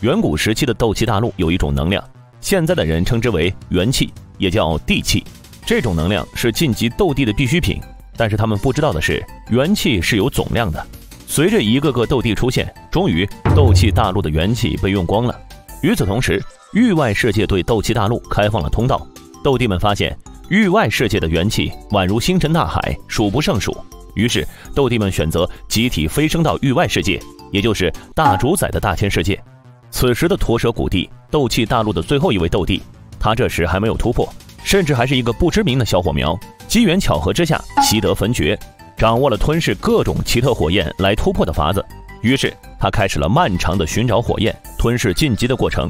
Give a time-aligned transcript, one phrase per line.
[0.00, 2.02] 远古时期的斗气大陆有一种能量，
[2.40, 5.24] 现在的人称之为元气，也叫地气。
[5.64, 7.80] 这种能量是晋级斗帝的必需品。
[8.14, 10.86] 但是他们不知道的是，元气是有总量的。
[11.26, 15.34] 随着一个个斗帝出现，终于斗气大陆的元气被用光了。
[15.82, 16.42] 与此同时，
[16.74, 19.06] 域外世界对斗气大陆开放了通道。
[19.42, 20.16] 斗帝们发现，
[20.50, 23.74] 域外世界的元气宛如星辰大海，数不胜数。
[24.14, 27.18] 于是，斗帝们选择集体飞升到域外世界，
[27.50, 29.42] 也就是大主宰的大千世界。
[29.90, 32.82] 此时的驼蛇谷地，斗气大陆的最后一位斗帝，
[33.18, 34.28] 他这时还没有突破，
[34.62, 36.38] 甚至还是一个不知名的小火苗。
[36.68, 38.58] 机缘巧合之下，习得焚诀，
[38.96, 41.84] 掌握了吞噬各种奇特火焰来突破的法子。
[42.20, 45.88] 于是他开始了漫长的寻找火焰、吞噬晋级的过程。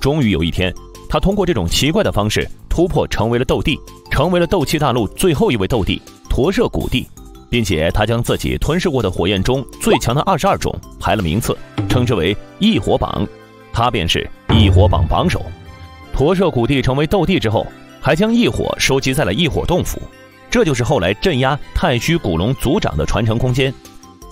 [0.00, 0.72] 终于有一天，
[1.08, 3.78] 他通过这种奇怪的方式突破，成为了斗帝，
[4.10, 6.00] 成为了斗气大陆最后一位斗帝——
[6.30, 7.06] 驼舍古帝，
[7.52, 11.56] 并且他将自己吞噬过的火焰中最强的二十二种排了名次，
[11.88, 13.24] 称之为异火榜。
[13.72, 15.40] 他便是异火榜榜首。
[16.12, 17.66] 驼舍古帝成为斗帝之后。
[18.04, 20.02] 还将异火收集在了异火洞府，
[20.50, 23.72] 这就是后来镇压太虚古龙族长的传承空间。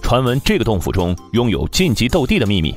[0.02, 2.76] 传闻这个洞府中拥有晋级斗帝的秘密，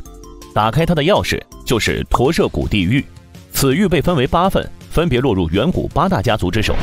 [0.54, 3.04] 打开它的钥匙就是驼舍古地狱。
[3.52, 6.76] 此狱被分为八份，分别落入远古八大家族之手。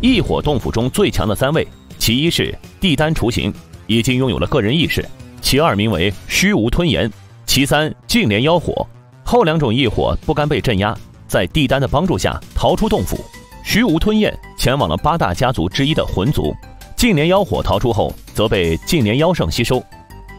[0.00, 1.64] 异火洞府中最强的三位，
[2.00, 3.52] 其一是地丹雏形，
[3.86, 5.02] 已经拥有了个人意识；
[5.42, 7.06] 其二名为虚无吞炎；
[7.44, 8.84] 其三净莲妖火。
[9.22, 10.96] 后两种异火不甘被镇压。
[11.28, 13.22] 在地丹的帮助下逃出洞府，
[13.62, 16.52] 虚无吞咽前往了八大家族之一的魂族。
[16.96, 19.80] 净莲妖火逃出后，则被净莲妖圣吸收。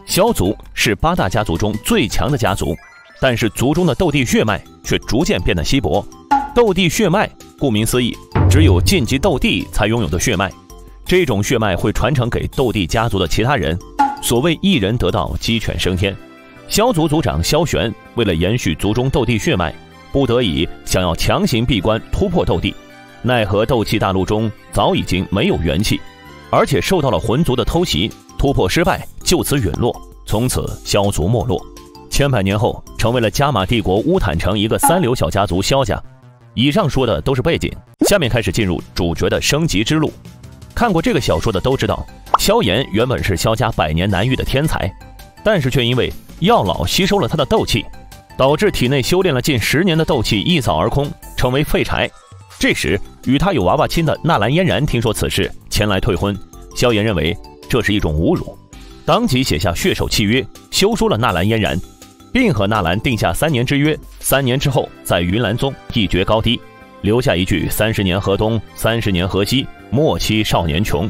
[0.04, 2.76] 萧族是八大家族中最强的家族，
[3.20, 6.04] 但是族中的斗帝血脉却逐渐变得稀薄。
[6.54, 8.14] 斗帝血脉，顾名思义，
[8.50, 10.52] 只有晋级斗帝才拥有的血脉。
[11.04, 13.78] 这种血脉会传承给斗帝家族的其他人。
[14.22, 16.16] 所谓一人得道，鸡犬升天。
[16.68, 19.74] 萧族族长萧玄为了延续族中斗帝血脉。
[20.12, 22.74] 不得已想要强行闭关突破斗帝，
[23.22, 25.98] 奈何斗气大陆中早已经没有元气，
[26.50, 29.90] 而且受到了魂族的偷袭，突破失败，就此陨落，
[30.26, 31.58] 从此萧族没落。
[32.10, 35.98] 千百年后，成为了加玛帝国乌坦城一个三流小家族萧家。
[36.52, 37.72] 以上说的都是背景，
[38.06, 40.12] 下面开始进入主角的升级之路。
[40.74, 42.04] 看过这个小说的都知道，
[42.38, 44.92] 萧炎原本是萧家百年难遇的天才，
[45.44, 47.84] 但是却因为药老吸收了他的斗气。
[48.34, 52.10] 导致体内修炼了近十年的斗气一扫而空，成为废柴。
[52.58, 56.36] 这时，与他有娃娃亲的纳兰嫣然听说此事，前来退婚。
[56.74, 57.36] 萧炎认为
[57.68, 58.56] 这是一种侮辱，
[59.04, 61.78] 当即写下血手契约，休书了纳兰嫣然，
[62.32, 66.58] 并和纳兰定下三年之约：三年之后在云岚宗一决高低，
[67.02, 71.08] 留下一句“三十年河东，三十年河西，莫欺少年穷”。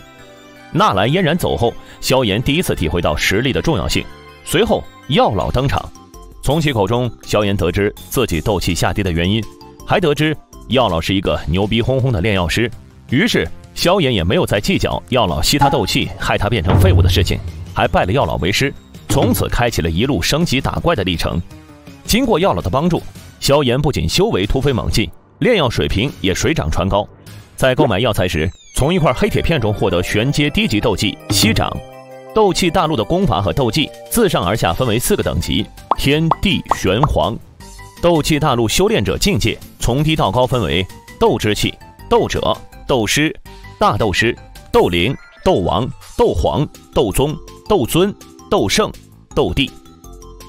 [0.73, 4.05] 纳兰嫣然走后，萧炎第一次体会到实力的重要性。
[4.45, 5.87] 随后，药老登场。
[6.43, 9.41] 从其口中，萧炎得知自己斗气下跌的原因，
[9.87, 10.37] 还得知
[10.69, 12.71] 药老是一个牛逼哄哄的炼药师。
[13.11, 17.39] 于是，萧炎也没有再计较药老吸他斗气，害他变成废物的事情，
[17.75, 18.73] 还拜了药老为师，
[19.09, 21.41] 从此开启了一路升级打怪的历程。
[22.05, 23.03] 经过药老的帮助，
[23.39, 25.09] 萧炎不仅修为突飞猛进，
[25.43, 27.07] 炼药水平也水涨船高。
[27.57, 31.69] 在购买药材时，从一块黑铁片中获得玄阶低级斗技息掌。
[32.33, 35.67] 斗气大陆的功法和斗技自上而下分为四个等级。
[35.99, 37.37] 天地玄黄，
[38.01, 40.87] 斗气大陆修炼者境界从低到高分为
[41.19, 41.75] 斗之气、
[42.09, 43.35] 斗者、斗师、
[43.81, 44.37] 大斗师、
[44.71, 45.13] 斗灵、
[45.45, 46.65] 斗王、斗皇、
[46.95, 47.37] 斗宗、
[47.69, 48.15] 斗尊、
[48.49, 48.93] 斗圣、
[49.35, 49.69] 斗帝。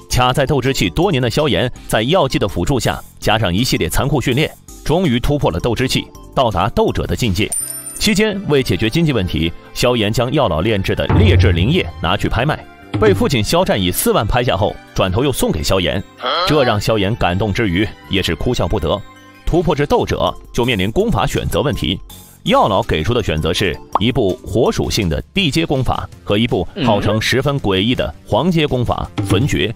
[0.08, 4.48] 卡在斗之气多年的萧炎，在药剂的辅助下，加上一系列残酷训练，
[4.84, 7.50] 终于突破了斗之气，到达斗者的境界。
[7.94, 12.62] 期间，为解决经济问题，萧炎将药老炼制的劣质灵液拿去拍卖。
[13.00, 16.02] 被父亲肖战以四万拍下后，转头又送给萧炎，
[16.46, 19.00] 这让萧炎感动之余也是哭笑不得。
[19.46, 21.98] 突破至斗者就面临功法选择问题，
[22.42, 29.74] 药老给出的选择是一部火属性的地阶功法和一部号称十分诡异的黄阶功法焚诀。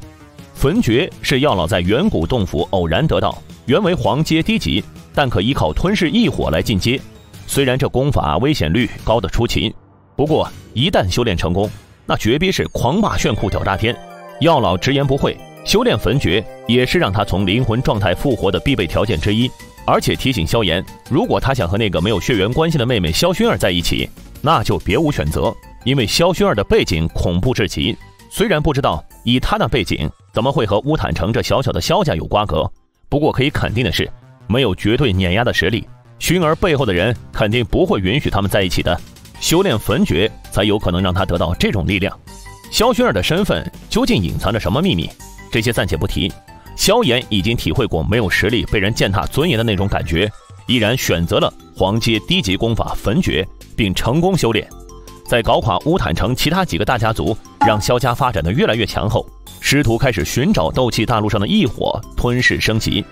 [0.55, 3.37] 焚诀是药老在远古洞府偶然得到，
[3.69, 4.83] 原为黄阶低级，
[5.15, 6.99] 但可依靠吞噬异火来进阶。
[7.47, 9.75] 虽然这功法危险率高得出奇，
[10.17, 11.71] 不过一旦修炼成功。
[12.07, 13.95] 那绝逼是狂霸炫酷屌炸天！
[14.41, 15.37] 药老直言不讳，
[15.67, 19.51] 修炼焚诀也是让他从灵魂状态复活的必备条件之一。
[19.85, 24.09] 而且提醒萧炎，如果他想和那个没有血缘关系的妹妹萧薰儿在一起，
[24.41, 25.55] 那就别无选择，
[25.85, 27.95] 因为萧薰儿的背景恐怖至极。
[28.31, 32.71] 虽然不知道以他那背景怎么会和乌坦城这小小的萧家有瓜葛，
[33.09, 34.11] 不过可以肯定的是，
[34.47, 35.87] 没有绝对碾压的实力，
[36.21, 38.99] 薰儿背后的人肯定不会允许他们在一起的。
[39.41, 42.19] 修炼焚诀才有可能让他得到这种力量。
[42.71, 45.09] 萧薰儿的身份究竟隐藏着什么秘密？
[45.51, 46.31] 这些暂且不提。
[46.77, 50.31] 萧炎已经体会过没有实力被人践踏尊严的那种感觉，
[50.67, 54.69] 毅然选择了黄阶低级功法焚诀，并成功修炼。
[55.27, 59.27] 在搞垮乌坦城其他几个大家族，让萧家发展的越来越强后，
[59.61, 63.05] 师徒开始寻找斗气大陆上的异火，吞噬升级。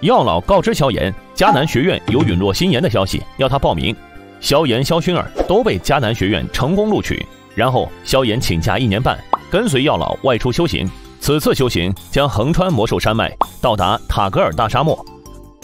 [0.00, 3.94] 药老告知萧炎，迦南学院有陨落心炎的消息，要他报名。
[4.40, 7.24] 萧炎、萧薰儿都被迦南学院成功录取。
[7.54, 9.18] 然后萧炎请假一年半，
[9.50, 10.88] 跟随药老外出修行。
[11.20, 15.02] 此次修行将横穿魔兽山脉，到达塔格尔大沙漠。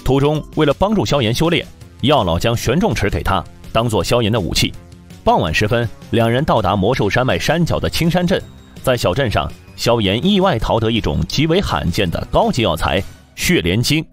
[0.02, 1.64] 途中，为了帮助萧炎修炼，
[2.00, 4.72] 药老将玄重尺给他，当做萧炎的武器。
[5.22, 8.42] 傍晚时分，两人到达魔兽山脉山脚的青山镇，
[8.82, 9.48] 在小镇上，
[9.82, 13.02] 萧炎意外淘得一种极为罕见的高级药材
[13.34, 14.06] 血莲晶，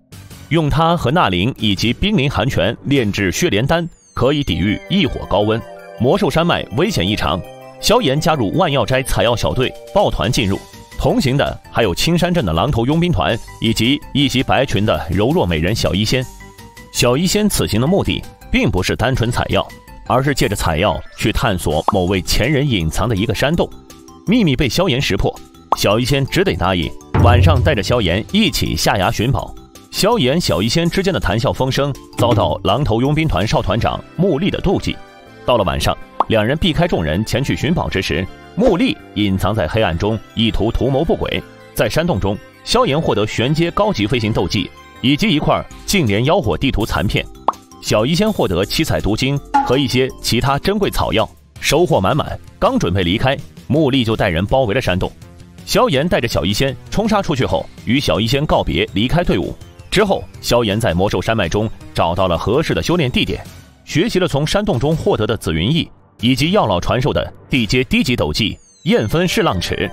[0.48, 5.62] 用它和纳灵以及冰灵寒泉炼制血莲丹，可以抵御异火高温。
[6.00, 7.40] 魔兽山脉危险异常，
[7.80, 10.60] 萧炎加入万药斋采药小队，抱团进入，
[10.98, 16.26] 同行的还有青山镇的狼头佣兵团以及一袭白裙的柔弱美人小医仙。
[16.92, 19.64] 小医仙此行的目的，并不是单纯采药。
[20.08, 23.70] 而是借着采药去探索某位前人隐藏的一个山洞，
[24.26, 25.32] 秘密被萧炎识破，
[25.78, 26.92] 小医仙只得答应
[27.24, 29.54] 晚上带着萧炎一起下崖寻宝。
[29.92, 34.96] 萧炎、小医仙之间的谈笑风生遭到狼头佣兵团少团长穆丽的妒忌。
[35.46, 38.26] 到了晚上，两人避开众人前去寻宝之时，
[38.56, 41.42] 穆丽隐藏在黑暗中，意图图谋不轨。
[41.74, 44.70] 在山洞中，萧炎获得玄阶高级飞行斗技
[45.02, 47.26] 以及一块净莲妖火地图残片。
[47.82, 51.28] 小医仙获得七彩毒晶和一些其他珍贵草药，
[51.60, 52.38] 收获满满。
[52.60, 53.38] 刚准备离开，
[53.68, 55.12] 穆丽就带人包围了山洞。
[55.70, 59.56] 萧炎带着小医仙冲杀出去后，与小医仙告别，离开队伍。
[59.92, 63.40] 之后，萧炎在魔兽山脉中找到了合适的修炼地点，
[63.86, 65.88] 学习了从山洞中获得的紫云翼
[66.22, 69.88] 以及药老传授的地阶低级斗技燕分噬浪尺。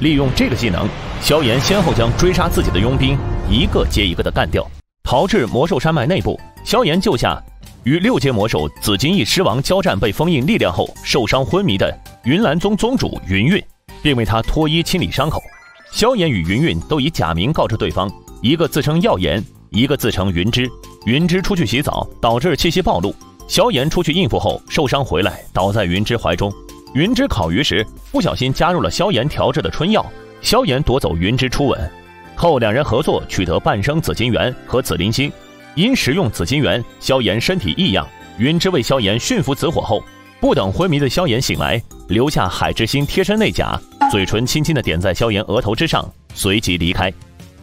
[0.00, 0.88] 利用这个技能，
[1.20, 3.18] 萧炎先后将追杀自己的佣兵
[3.50, 4.66] 一个接一个的干掉。
[5.04, 7.38] 逃至魔兽山脉内部，萧炎救下
[7.84, 11.94] 与六阶魔兽紫金翼狮王交战被封印力量后受伤昏迷的
[12.24, 13.62] 云岚宗宗主云韵，
[14.02, 15.42] 并为他脱衣清理伤口。
[15.90, 18.10] 萧炎与云韵都以假名告知对方，
[18.40, 20.68] 一个自称耀炎，一个自称云芝。
[21.04, 23.14] 云芝出去洗澡，导致气息暴露。
[23.48, 26.50] 萧炎出去应付后受伤回来，倒在云芝怀中。
[26.94, 30.04] 云芝烤鱼时不小心加入了萧炎调制的春药，
[30.40, 31.90] 萧炎夺走云芝初吻。
[32.34, 35.30] 后两人合作取得半生紫金元和紫灵星，
[35.74, 38.06] 因食用紫金元，萧炎身体异样。
[38.38, 40.02] 云芝为萧炎驯服紫火后，
[40.42, 43.80] 不等昏迷的萧炎醒来，留下海之心贴身内甲，
[44.10, 46.04] 嘴唇轻轻的点在萧炎额头之上，
[46.34, 47.12] 随即离开。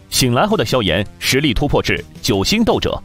[0.08, 2.98] 醒来后的萧炎实力突破至九星斗者，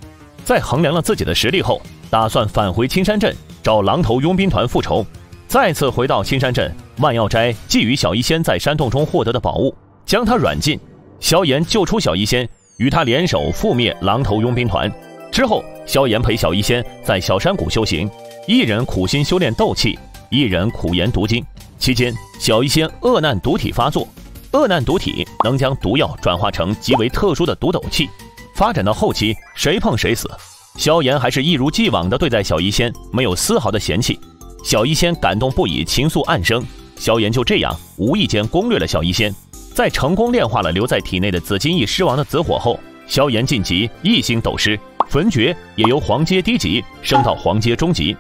[0.45, 5.06] 在衡量了自己的实力后，打算返回青山镇找狼头佣兵团复仇。
[5.45, 9.75] 再次回到青山镇，万药斋觊觎小医仙在山洞中获得的宝物，
[10.06, 10.80] 将他软禁。
[11.19, 14.89] 萧炎救出小医仙，与他联手覆灭狼头佣兵团。
[15.33, 18.10] 之后，萧炎陪小医仙在小山谷修行，
[18.47, 19.97] 一人苦心修炼斗气，
[20.30, 21.44] 一人苦研毒经。
[21.80, 24.07] 期间，小医仙恶难毒体发作，
[24.51, 28.07] 恶难毒体能将毒药转化成极为特殊的毒斗气。
[28.53, 30.30] 发展到后期，谁碰谁死。
[30.77, 34.19] 萧炎还是一如既往地对待小医仙，没有丝毫的嫌弃。
[34.63, 36.63] 小医仙感动不已，情愫暗生。
[36.98, 39.33] 萧炎就这样无意间攻略了小医仙。
[39.74, 44.79] 在成功炼化了留在体内的紫金翼狮王的紫火后，萧炎晋级一星斗师，
[45.10, 48.15] 焚诀也由黄阶低级升到黄阶中级。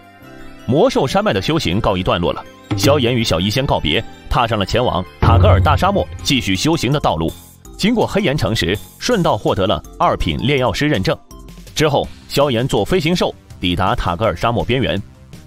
[0.65, 2.43] 魔兽山脉的修行告一段落了，
[2.77, 7.31] 萧炎与小医仙告别，踏上了前往塔格尔大沙漠继续修行的道路。
[7.77, 11.17] 经过黑岩城时，顺道获得了二品炼药师认证。
[11.75, 15.01] 之后，萧炎坐飞行兽抵达塔格尔沙漠边缘，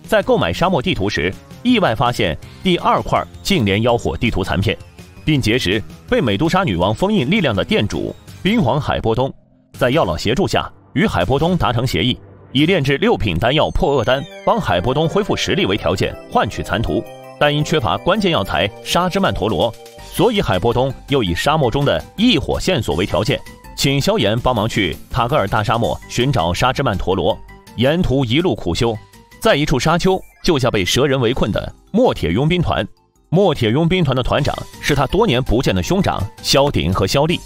[0.05, 1.33] 在购买沙漠地图时，
[1.63, 4.77] 意外发现第二块净莲妖火地图残片。
[5.25, 9.31] 并结识被美杜莎女王封印力量的店主冰皇海波东，
[9.73, 12.19] 在药老协助下，与海波东达成协议，
[12.52, 17.02] 以炼制六品丹药破厄丹，帮海波东恢复实力为条件，换取残图。
[17.38, 19.73] 但因缺乏关键药材沙之曼陀罗，
[20.12, 23.38] 所以海波东又以沙漠中的异火线索为条件，
[23.76, 27.38] 请萧炎帮忙去塔格尔大沙漠寻找沙之曼陀罗。
[27.76, 28.97] 沿途一路苦修，
[29.40, 32.85] 在一处沙丘救下被蛇人围困的墨铁佣兵团。
[33.28, 37.38] 墨铁佣兵团的团长是他多年不见的兄长萧鼎和萧立，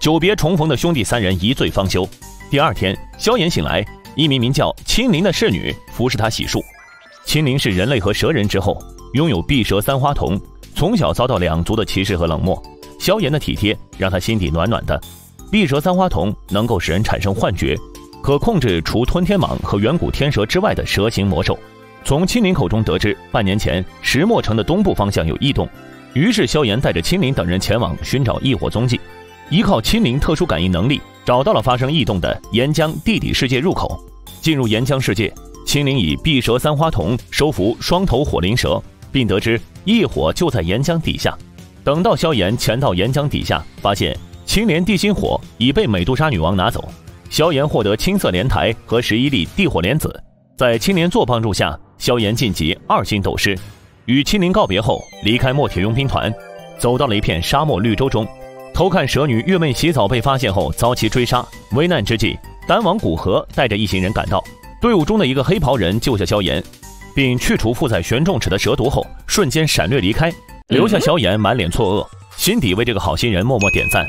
[0.00, 2.08] 久别重逢的兄弟三人一醉方休。
[2.50, 3.86] 第二天，萧炎醒来，
[4.18, 6.60] 一名名叫青灵的侍女服侍他洗漱。
[7.24, 8.76] 青灵是人类和蛇人之后，
[9.12, 10.36] 拥有碧蛇三花瞳，
[10.74, 12.60] 从小遭到两族的歧视和冷漠。
[12.98, 15.00] 萧炎的体贴让他心底暖暖的。
[15.52, 17.78] 碧蛇三花瞳能够使人产生幻觉，
[18.20, 21.56] 可控制除吞天蟒和远古天蛇之外的蛇形魔兽。
[22.04, 25.68] 从青林口中得知，半年前石墨城的东部方向有异动，
[26.14, 29.00] 于是萧炎带着青林等人前往寻找异火踪迹。
[29.48, 34.02] 依靠青灵特殊感应能力，找到了发生异动的岩浆地底世界入口。
[34.40, 35.30] 进入岩浆世界，
[35.66, 38.82] 青灵以碧蛇三花瞳收服双头火灵蛇，
[39.12, 41.36] 并得知异火就在岩浆底下。
[41.84, 46.88] 等到萧炎潜到岩浆底下，发现青莲地心火已被美杜莎女王拿走。
[47.28, 50.24] 萧炎获得青色莲台和十一粒地火莲子，
[50.56, 53.54] 在青莲座帮助下，萧炎晋级二星斗师。
[54.06, 56.32] 与青灵告别后，离开墨铁佣兵团，
[56.78, 58.26] 走到了一片沙漠绿洲中，
[58.78, 61.44] 偷看蛇女月妹洗澡被发现后遭其追杀。
[61.72, 64.40] 危难之际，丹王古河带着一行人赶到，
[64.80, 66.62] 队伍中的一个黑袍人救下萧炎，
[67.12, 70.32] 并去除附在玄重尺的蛇毒后，瞬间闪掠离开，
[70.68, 72.06] 留下萧炎满脸错愕，
[72.36, 74.06] 心底为这个好心人默默点赞。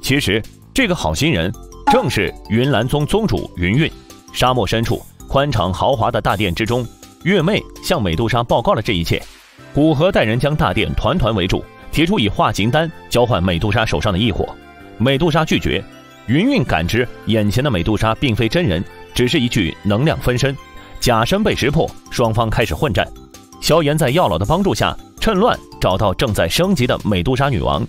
[0.00, 0.40] 其实，
[0.72, 1.52] 这个好心人。
[1.92, 3.90] 正是云岚宗宗主云韵。
[4.32, 6.86] 沙漠深处，宽敞豪华的大殿之中，
[7.24, 9.20] 月妹向美杜莎报告了这一切。
[9.74, 14.48] 古河带人将大殿团团围住，提出以化形丹交换美杜莎手上的异火。
[14.96, 15.82] 美杜莎拒绝。
[16.26, 20.54] 云韵感知眼前的美杜莎并非真人，只是一具能量分身，
[21.00, 23.08] 假身被识破，双方开始混战。
[23.62, 27.82] 萧炎在药老的帮助下，趁乱找到正在升级的美杜莎女王，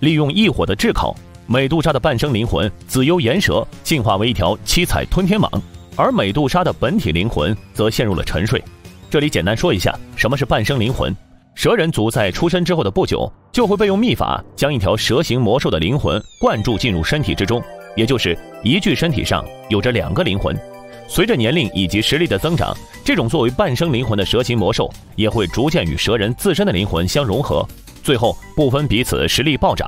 [0.00, 1.16] 利用异火的炙烤。
[1.46, 5.48] 美杜莎的半生灵魂紫幽岩蛇进化为一条七彩吞天蟒，
[5.96, 8.62] 而美杜莎的本体灵魂则陷入了沉睡。
[9.08, 11.16] 这里简单说一下，什么是半生灵魂？
[11.58, 17.60] 蛇人族在出生之后的不久，就会被用秘法将一条蛇形魔兽的灵魂灌注进入身体之中，
[17.96, 20.56] 也就是一具身体上有着两个灵魂。
[21.08, 22.72] 随着年龄以及实力的增长，
[23.04, 27.66] 这种作为半生灵魂的蛇形魔兽也会逐渐与蛇人自身的灵魂相融合，
[28.04, 29.84] 最后不分彼此实力暴涨。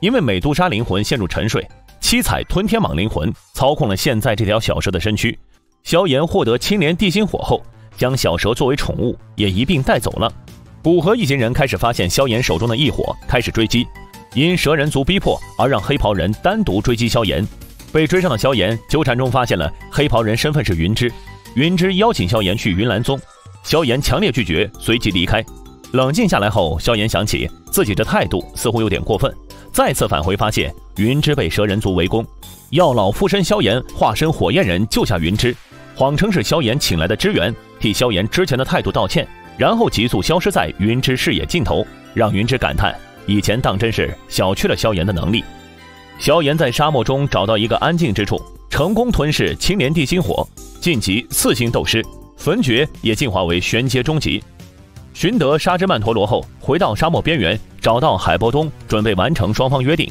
[0.00, 1.62] 因为美杜莎灵魂陷入沉睡，
[2.00, 5.38] 七彩吞天蟒灵魂操控了现在这条小蛇的身躯。
[5.82, 7.62] 萧炎获得青莲地心火后，
[7.98, 10.32] 将小蛇作为宠物也一并带走了。
[10.82, 13.86] 古河一行人开始发现萧炎手中的异火，开始追击。
[14.32, 17.46] 因蛇人族逼迫而让黑袍人单独追击萧炎。
[17.92, 21.12] 被追上的萧炎纠缠中发现了黑袍人身份是云芝。
[21.54, 23.20] 云芝邀请萧炎去云岚宗，
[23.62, 25.44] 萧炎强烈拒绝，随即离开。
[25.92, 29.30] 冷静下来后，萧炎想起自己这态度似乎有点过分。
[29.72, 32.24] 再次返回，发现云芝被蛇人族围攻，
[32.70, 35.54] 药老附身萧炎，化身火焰人救下云芝，
[35.94, 39.28] 谎称是萧炎请来的支援，替萧炎之前的态度道歉，
[39.60, 45.44] 然后急速消失在云芝视野尽头，让云芝感叹以前当真是小觑了萧炎的能力。
[46.18, 48.40] 萧炎在沙漠中找到一个安静之处，
[48.70, 50.48] 成功吞噬青莲地心火，
[50.80, 52.02] 晋级四星斗师，
[52.38, 54.42] 焚诀也进化为玄阶中级。
[55.12, 60.10] 寻得沙之曼陀罗后，回到沙漠边缘，找到海波东，准备完成双方约定。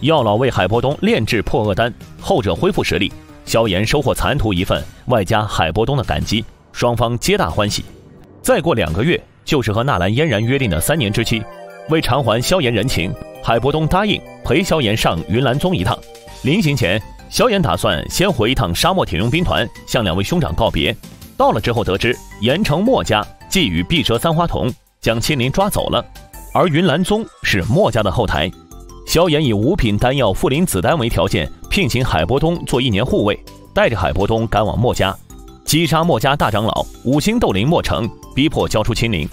[0.00, 3.12] 药老为海波东炼制破厄丹，后者恢复实力，
[3.44, 7.84] 萧炎收获残图一份，外加海波东的感激，双方皆大欢喜。
[8.46, 11.42] 再过两个月，就是和纳兰嫣然约定的三年之期。
[11.88, 13.12] 为偿还萧炎人情，
[13.42, 15.98] 海波东答应陪萧炎上云岚宗一趟。
[16.44, 20.96] 临行前，萧炎打算先回一趟沙漠铁佣兵团，向两位兄长告别。
[21.36, 23.20] 到了之后，得知盐城墨家。
[23.48, 26.04] 既与碧蛇三花瞳将青灵抓走了，
[26.54, 28.48] 而云岚宗是墨家的后台。
[29.08, 33.36] 萧炎以五品丹药复灵子丹为条件，聘请海波东做一年护卫，
[33.74, 35.12] 带着海波东赶往墨家，
[35.66, 39.28] 击杀墨家大长老五星斗灵墨城，逼迫交出青灵。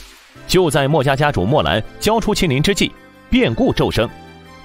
[0.47, 2.91] 就在墨家家主墨兰交出青灵之际，
[3.29, 4.09] 变故骤生，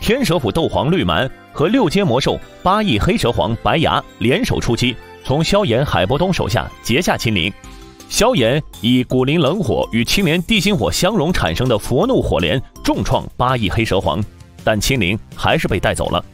[0.01, 7.53] 天蛇府斗皇绿蛮和六阶魔兽八翼黑蛇皇白牙联手出击，从萧炎、海波东手下劫下青灵。
[8.09, 14.25] 萧炎以古灵冷火与青莲地心火相融产生的佛怒火莲重创八翼黑蛇皇，
[14.65, 16.25] 但青灵还是被带走了。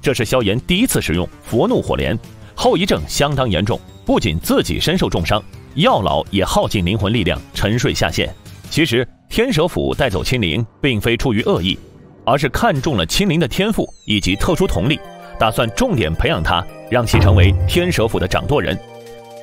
[0.00, 2.16] 这是萧炎第一次使用佛怒火莲，
[2.54, 5.42] 后遗症相当严重，不仅自己身受重伤，
[5.74, 8.32] 药老也耗尽灵魂力量沉睡下线。
[8.70, 11.78] 其实天蛇府带走青灵并非出于恶意，
[12.24, 14.98] 而是看中了青灵的天赋以及特殊瞳力，
[15.38, 18.78] 打算重点培养他，让其成为天蛇府的掌舵人。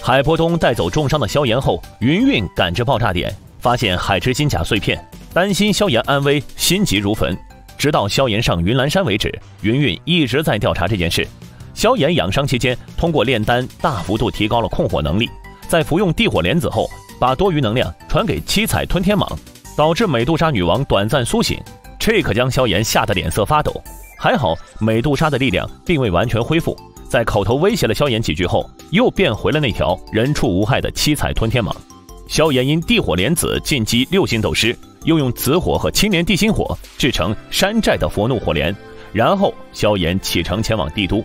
[0.02, 5.00] 海波东带走重伤的萧炎后，云韵赶至爆炸点，发现海之金甲碎片，
[5.34, 7.38] 担心萧炎安危，心急如焚。
[7.78, 11.28] 直到萧炎上云岚山为止，云韵一直在调查这件事。
[11.74, 15.30] 萧炎养伤期间，通过炼丹大幅度提高了控火能力，
[15.68, 19.28] 在服用地火莲子后，把多余能量传给七彩吞天蟒，
[19.76, 21.60] 导致美杜莎女王短暂苏醒，
[21.98, 23.74] 这可将萧炎吓得脸色发抖。
[24.18, 26.78] 还好美杜莎的力量并未完全恢复。
[27.10, 31.76] 在口头威胁了萧炎几句后，又变回了那条人畜无害的七彩吞天蟒。
[32.28, 38.74] 萧炎因地火莲子晋级六星斗师，又用紫火和青莲地心火制成山寨的佛怒火莲。
[39.12, 41.22] 然后萧炎启程前往帝都。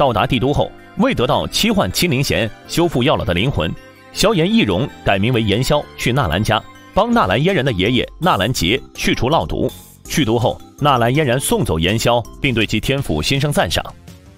[0.00, 3.70] 到达帝都后，为得到七幻青灵弦修复药老的灵魂，
[4.14, 6.58] 萧炎易容改名为炎萧，去纳兰家
[6.94, 9.70] 帮纳兰嫣然的爷爷纳兰杰去除烙毒。
[10.06, 13.84] 去毒后，纳兰嫣然送走炎萧，并对其天赋心生赞赏。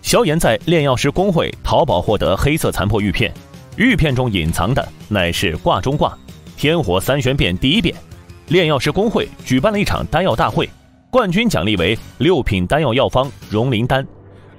[0.03, 3.33] 萧炎在炼药师公会淘宝获得黑色残破玉片，
[3.77, 6.13] 玉片中隐藏的乃是卦中卦，
[6.57, 7.95] 天火三玄变第一变。
[8.49, 10.69] 炼药师公会举办了一场丹药大会，
[11.09, 14.05] 冠军奖励为六品丹药药方融灵丹。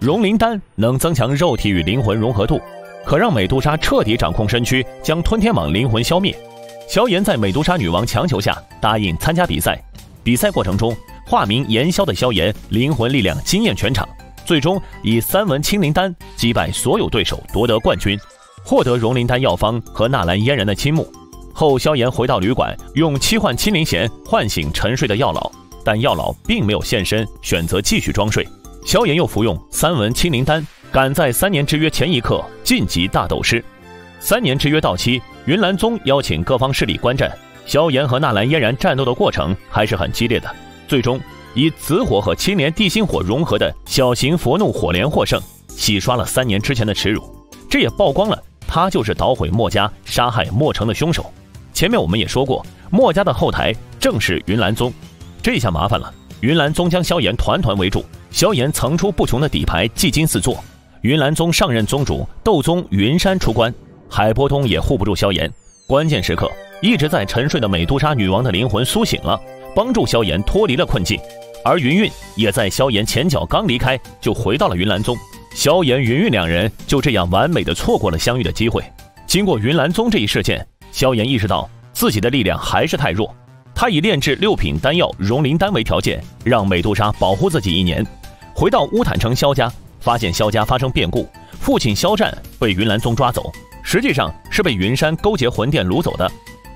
[0.03, 2.59] 融灵丹能增强肉体与灵魂融合度，
[3.05, 6.37] 可让美杜莎彻底掌控身躯，将吞天蟒灵魂消灭。
[6.89, 9.81] 萧炎在美杜莎女王强求下答应参加比赛。
[10.21, 10.93] 比赛过程中，
[11.25, 14.05] 化名炎萧的萧炎灵魂力量惊艳全场，
[14.43, 18.19] 最终以三文清灵丹击败所有对手，夺得冠军，
[18.65, 21.09] 获得融灵丹药方和纳兰嫣然的倾慕。
[21.53, 25.49] 后，萧炎回到旅馆，用七幻清灵弦唤醒沉睡的药老，
[25.81, 28.45] 但药老并没有现身，选择继续装睡。
[28.85, 33.63] 萧炎又服用三文清灵丹，赶在三年之约前一刻晋级大斗师。
[34.19, 37.31] 三年之约到期，云岚宗邀请各方势力观战。
[37.65, 40.53] 萧炎和纳兰嫣然战斗的过程还是很激烈的，
[40.87, 41.19] 最终
[41.53, 47.23] 以紫火和青莲地心火融合的小型佛怒火莲获胜，洗刷了三年之前的耻辱。
[47.69, 48.37] 这也曝光了
[48.67, 51.31] 他就是捣毁墨家、杀害墨城的凶手。
[51.73, 54.93] 前面我们也说过，墨家的后台正是云岚宗，
[55.41, 56.13] 这下麻烦了。
[56.41, 60.57] 云岚宗将萧炎团团围住，萧炎层出不穷的底牌技惊四座。
[61.01, 63.71] 云岚宗上任宗主斗宗云山出关，
[64.09, 65.49] 海波东也护不住萧炎。
[65.87, 66.51] 关键时刻。
[66.81, 69.39] 一直在沉睡的美杜莎女王的灵魂苏醒了，
[69.73, 71.17] 帮助萧炎脱离了困境，
[71.63, 75.15] 而云韵也在萧炎前脚刚离开就回到了云岚宗。
[75.55, 78.83] 萧炎、云韵两人就这样完美的错过了相遇的机会。
[79.25, 83.33] 经过云岚宗这一事件，萧炎意识到自己的力量还是太弱，
[83.73, 88.05] 他以炼制六品丹药融灵丹为条件，让美杜莎保护自己一年。
[88.55, 91.27] 回到乌坦城萧家，发现萧家发生变故，
[91.59, 93.51] 父亲萧战被云岚宗抓走，
[93.83, 96.31] 实际上是被云山勾结魂殿掳走的。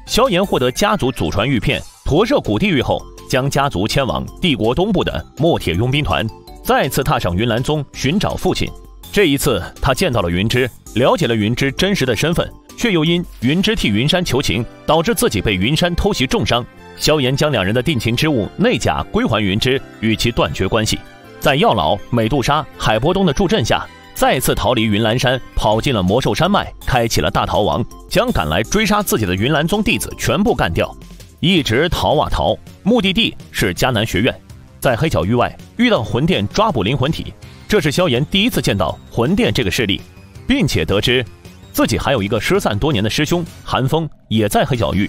[0.05, 6.25] 萧炎获得家族祖传玉片驼射古地狱后，将家族迁往帝国东部的墨铁佣兵团，
[6.63, 8.67] 再次踏上云岚宗寻找父亲。
[9.12, 16.66] 这一次，他见到了云芝，了解了云芝真实的身份，却又因云芝替云山求情，导致自己被云山偷袭重伤。
[16.98, 20.98] 萧炎将两人的定情之物内甲归还云芝，与其断绝关系。
[21.40, 23.86] 在药老、美杜莎、海波东的助阵下。
[24.14, 30.92] 再次逃离云岚山，跑进了魔兽山脉，开启了大逃亡，将赶来追杀自己的云岚宗弟子全部干掉，
[31.40, 34.34] 一直逃啊逃，目的地是迦南学院，
[34.80, 37.32] 在黑角域外遇到魂殿抓捕灵魂体，
[37.68, 40.02] 这是萧炎第一次见到魂殿这个势力，
[40.48, 41.24] 并且得知
[41.72, 45.08] 自己还有一个失散多年的师兄韩风也在黑角域。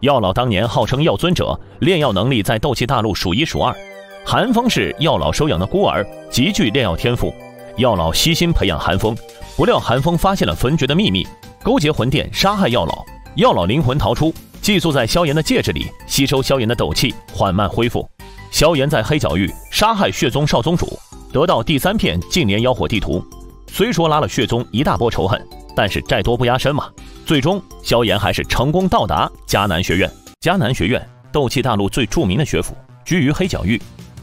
[0.00, 3.74] 药老当年号称药尊者，炼药能力在斗气大陆数一数二，
[4.24, 7.34] 韩风是药老收养的孤儿，极具炼药天赋。
[7.76, 9.16] 药老悉心培养韩风，
[9.56, 11.26] 不料韩风发现了焚诀的秘密，
[11.62, 13.04] 勾结魂殿杀害药老。
[13.36, 18.08] 药老灵魂逃出，寄宿在萧炎的戒指里，吸收萧炎的斗气，缓慢恢复。
[18.50, 20.98] 萧炎在黑角域杀害血宗少宗主，
[21.32, 23.24] 得到第三片净莲妖火地图。
[23.66, 26.88] 虽说拉了血宗一大波仇恨，但是债多不压身嘛。
[27.24, 30.10] 最终，萧炎还是成功到达迦南学院。
[30.40, 33.80] 迦南学院，斗气大陆最著名的学府，居于黑角域。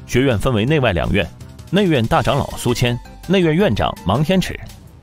[0.08, 1.30] 学院分为内外两院，
[1.70, 2.98] 内院大长老苏谦。
[3.28, 4.58] 内院院长芒天尺，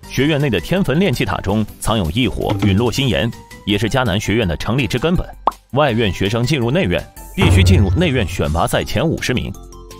[0.08, 3.30] 学院内的天坟炼气塔中藏有异火陨落心炎，
[3.66, 5.28] 也是迦南学院的成立之根本。
[5.72, 7.04] 外院学生进入内院，
[7.36, 9.52] 必须进入内院选拔赛前五十名。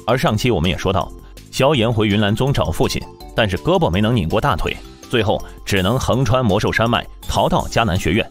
[0.07, 1.12] 而上期我们也说到，
[1.51, 3.03] 萧炎回云岚宗找父亲，
[3.37, 4.75] 但是胳膊没能拧过大腿，
[5.11, 8.27] 最后只能横穿魔兽山脉逃到迦南学院。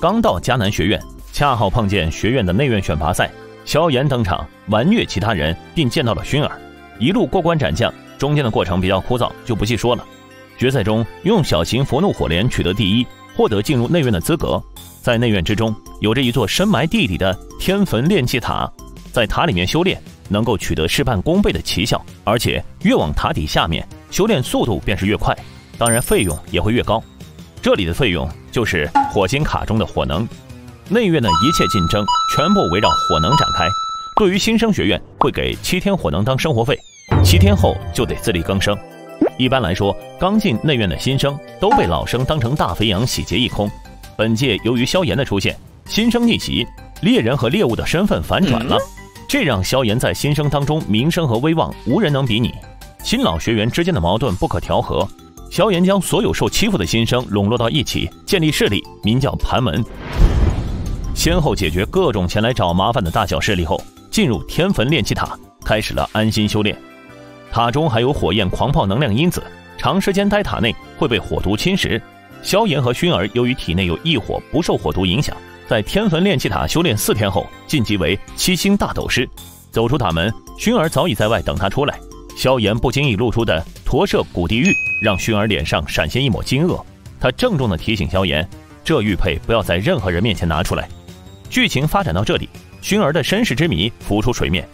[0.00, 1.00] 刚到迦南学院，
[1.32, 3.30] 恰好碰见学院的内院选拔赛，
[3.64, 6.52] 萧炎登场完虐其他人，并见到了薰儿，
[6.98, 7.92] 一路过关斩将。
[8.18, 10.04] 中间的过程比较枯燥，就不细说了。
[10.56, 14.62] 决赛中用小型佛怒火莲取得第一，获得进入内院的资格。
[15.02, 18.66] 在内院之中，有着一座深埋地底的天坟炼气塔，
[19.12, 25.36] 在塔里面修炼能够取得事半功倍的奇效，而且越往塔底下面修炼速度便是越快，
[25.76, 27.02] 当然费用也会越高。
[27.60, 30.26] 这里的费用就是火星卡中的火能。
[30.88, 32.02] 内院的一切竞争
[32.34, 33.68] 全部围绕火能展开。
[34.18, 36.74] 对于新生学院，会给七天火能当生活费。
[37.22, 38.74] 七天后就得自力更生。
[39.36, 43.70] 一般来说，刚进内院的新生都被老生当成大肥羊洗劫一空。
[44.16, 46.66] 本届由于萧炎的出现，新生逆袭，
[47.02, 48.78] 猎人和猎物的身份反转了，
[49.28, 52.54] 这让萧炎在新生当中名声和威望无人能比拟。
[53.02, 55.06] 新老学员之间的矛盾不可调和，
[55.50, 59.84] 萧炎将所有受欺负的新生笼络到一起，建立势力，名叫盘门。
[61.14, 63.78] 先后解决各种前来找麻烦的大小势力后，
[64.16, 66.74] 进入天坟炼气塔，开始了安心修炼。
[67.52, 69.42] 塔中还有火焰狂暴能量因子，
[69.76, 72.00] 长时间待塔内会被火毒侵蚀。
[72.42, 75.36] 萧炎和薰儿由于体内有异火，不受火毒影响，
[75.68, 79.28] 在天坟炼气塔修炼四天后晋级为七星大斗师。
[79.70, 82.00] 走出塔门，薰儿早已在外等他出来。
[82.38, 86.82] 萧炎不经意露出的驼舍古地狱，让薰儿脸上闪现一抹惊愕。
[87.20, 88.48] 他郑重地提醒萧炎，
[88.82, 90.88] 这玉佩不要在任何人面前拿出来。
[91.50, 92.48] 剧情发展到这里，
[92.86, 94.64] 薰儿的身世之谜浮出水面。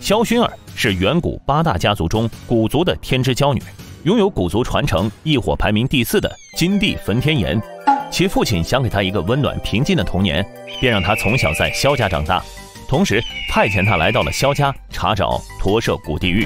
[0.00, 3.62] 萧薰儿是远古八大家族中古族的天之娇女，
[4.02, 7.62] 拥有古族传承异火排名第四的金地焚天炎。
[8.10, 10.44] 其父亲想给她一个温暖平静的童年，
[10.80, 12.42] 便让她从小在萧家长大。
[12.88, 16.44] 同时派遣他来到了萧家查找驼舍古地狱。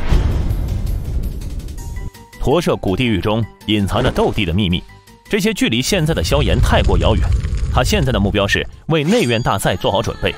[2.38, 4.84] 驼舍古地狱中隐藏着斗帝的秘密，
[5.26, 7.26] 这些距离现在的萧炎太过遥远。
[7.72, 10.34] 他现在的目标是为内院大赛做好准备。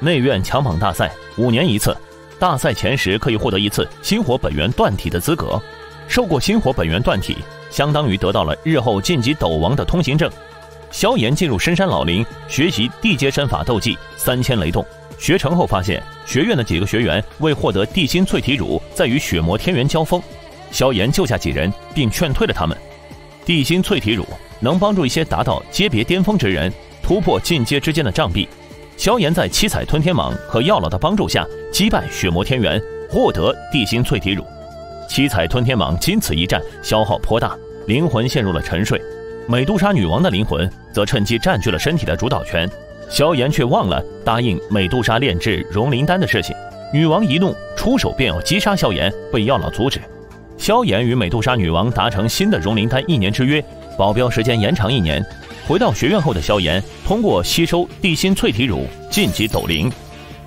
[0.00, 1.94] 内院强榜大赛五年一次，
[2.38, 5.60] 大赛前十可以获得一次星火本源断体的资格。
[6.08, 7.36] 受过星火本源断体，
[7.70, 10.30] 相当于得到了日后晋级斗王的通行证。
[10.90, 14.84] 萧炎进入深山老林学习地阶身法斗技三千雷动。
[15.18, 20.20] 学成后发现，学院的几个学员为获得地心淬体乳，在与血魔天元交锋。
[20.72, 22.76] 萧炎救下几人，并劝退了他们。
[23.44, 24.26] 地心淬体乳
[24.60, 28.48] 能帮助一些达到阶别巅峰之人突破进阶之间的障壁。
[29.00, 34.44] 萧炎在七彩吞天蟒和药老的帮助下击败血魔天元，获得地心淬体乳。
[35.08, 39.00] 七彩吞天蟒经此一战消耗颇大，灵魂陷入了沉睡。
[39.46, 42.68] 美杜莎女王的灵魂则趁机占据了身体的主导权。
[43.08, 46.54] 萧炎却忘了答应美杜莎炼制融灵丹的事情，
[46.92, 49.98] 女王一怒，出手便要击杀萧炎，被药老阻止。
[50.58, 53.64] 萧炎与美杜莎女王达成新的融灵丹一年之约，
[53.96, 55.24] 保镖时间延长一年。
[55.66, 59.90] 回到学院后的萧炎，通过吸收地心淬体乳晋级斗灵。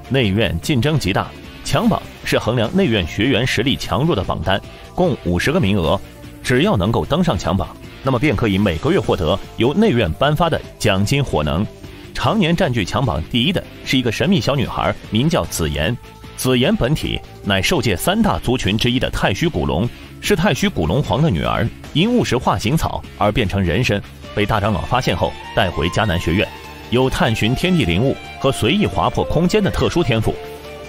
[0.10, 1.30] 内院竞争极大，
[1.63, 4.62] 强榜是衡量内院学员实力强弱的榜单，
[4.93, 5.99] 共五十个名额，
[6.43, 11.65] 只要能够登上强榜，那么便可以每个月获得由内院颁发的奖金火能。
[12.13, 15.95] 常年占据强榜第一的是一个神秘小女孩，名叫紫妍。
[16.36, 19.88] 紫妍本体乃兽界三大族群之一的太虚古龙，
[20.19, 24.02] 是太虚古龙皇的女儿，因误食化形草而变成人身，
[24.36, 26.48] 被大长老发现后带回迦南学院，
[26.89, 30.34] 有探寻天地灵物和随意划破空间的特殊天赋。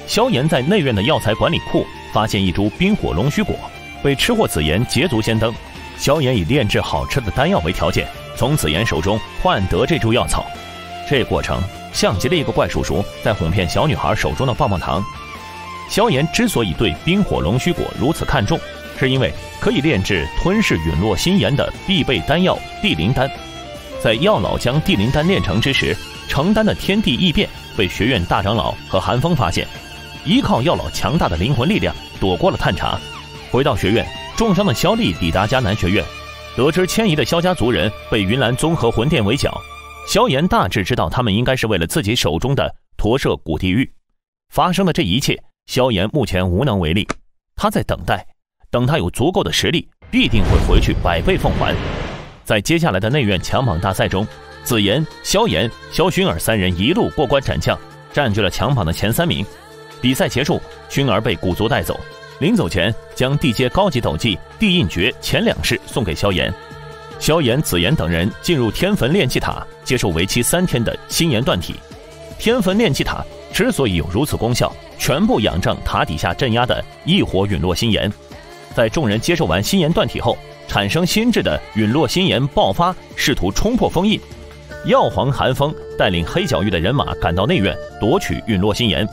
[0.06, 3.56] 萧炎在内院的药材管理库发现一株冰火龙须果，
[4.02, 5.54] 被吃货紫妍捷足先登。
[5.96, 10.44] 萧炎以炼制好吃的丹药为条件，从紫妍手中换得这株药草。
[11.08, 15.02] 这过程像极了一个怪叔叔在哄骗小女孩手中的棒棒糖。
[15.88, 18.58] 萧炎之所以对冰火龙须果如此看重，
[18.98, 23.30] 是因为可以炼制吞噬陨落心炎的必备丹药地灵丹。
[24.02, 25.96] 在药老将地灵丹炼成之时，
[26.28, 29.66] 成丹的天地异变被学院大长老和寒风发现，
[30.24, 32.98] 依靠药老强大的灵魂力量躲过了探查。
[33.50, 36.04] 回到学院，重伤的萧丽抵达迦南学院，
[36.56, 39.58] 得知迁移的萧家族人被云岚综合魂殿围剿。
[40.06, 43.90] 萧炎大致知道，他们应该是为了自己手中的驼舍古地狱
[44.50, 45.42] 发生的这一切。
[45.66, 47.08] 萧炎目前无能为力，
[47.56, 48.26] 他在等待，
[48.74, 51.72] 等他有足够的实力，必定会回去百倍奉还。
[52.44, 54.26] 在接下来的内院强榜大赛中，
[54.64, 57.78] 紫妍、萧炎、萧薰儿三人一路过关斩将，
[58.12, 59.46] 占据了强榜的前三名。
[60.00, 60.60] 比赛结束，
[60.90, 62.00] 薰儿被古族带走，
[62.40, 66.52] 临走前将地阶高级斗技地印诀前两式送给萧炎。
[67.20, 71.76] 萧炎、紫妍等人进入天坟炼气塔，接受为期三天的心炎断体。
[72.40, 78.12] 天坟炼气塔之所以有如此功效，全部仰仗塔底下镇压的异火陨落心炎。
[78.74, 84.20] 在众人接受完心炎断体后，产生心智的陨落心炎爆发，试图冲破封印。
[84.86, 89.06] 药皇寒风带领黑角域的人马赶到内院夺取陨落心炎。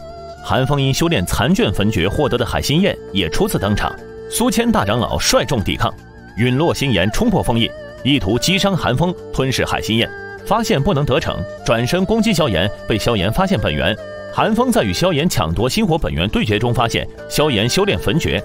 [0.44, 3.96] 寒风因修炼残卷焚诀获得的海心焰也初次登场。
[4.30, 5.94] 苏谦大长老率众抵抗，
[6.38, 7.70] 陨落心炎冲破封印。
[8.04, 10.10] 意图击伤寒风，吞噬海心焰，
[10.46, 13.96] 发现不能得逞，转身攻击萧炎，被萧炎发现本源。
[14.34, 18.44] 寒风在与萧炎抢夺心火本源对决中，发现萧炎修炼焚诀。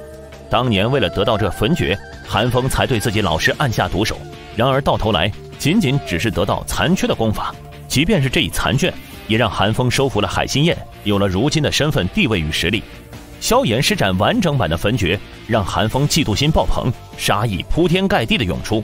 [0.48, 4.16] 当年为了得到这焚诀，韩风才对自己老师暗下毒手。
[4.54, 7.54] 然而到头来，仅仅只是得到残缺的功法。
[7.88, 8.92] 即便是这一残卷，
[9.28, 12.82] 也让韩风收服了海心焰，有了如今的身份、地位与实力。
[13.40, 18.82] 萧炎施展完整版的焚诀，让韩风嫉妒心爆棚，杀意铺天盖地的涌出。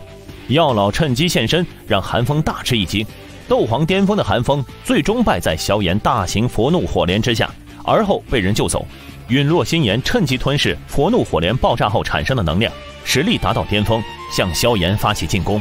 [0.48, 3.05] 药老趁机现身，让韩风大吃一惊。
[3.48, 7.51] 斗皇巅峰的韩风最终败在萧炎大型佛怒火莲之下，
[7.85, 8.87] 而后被人救走。
[9.29, 12.73] 陨落心炎趁机吞噬佛怒火莲爆炸后产生的能量，
[13.05, 15.61] 实力达到巅峰，向萧炎发起进攻。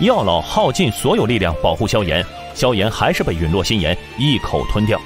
[0.00, 5.00] 药老耗尽所有力量保护萧炎，萧炎还是被陨落心炎一口吞掉。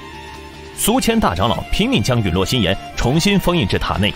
[0.75, 4.13] 苏谦大长老拼命将陨落心炎重新封印至塔内，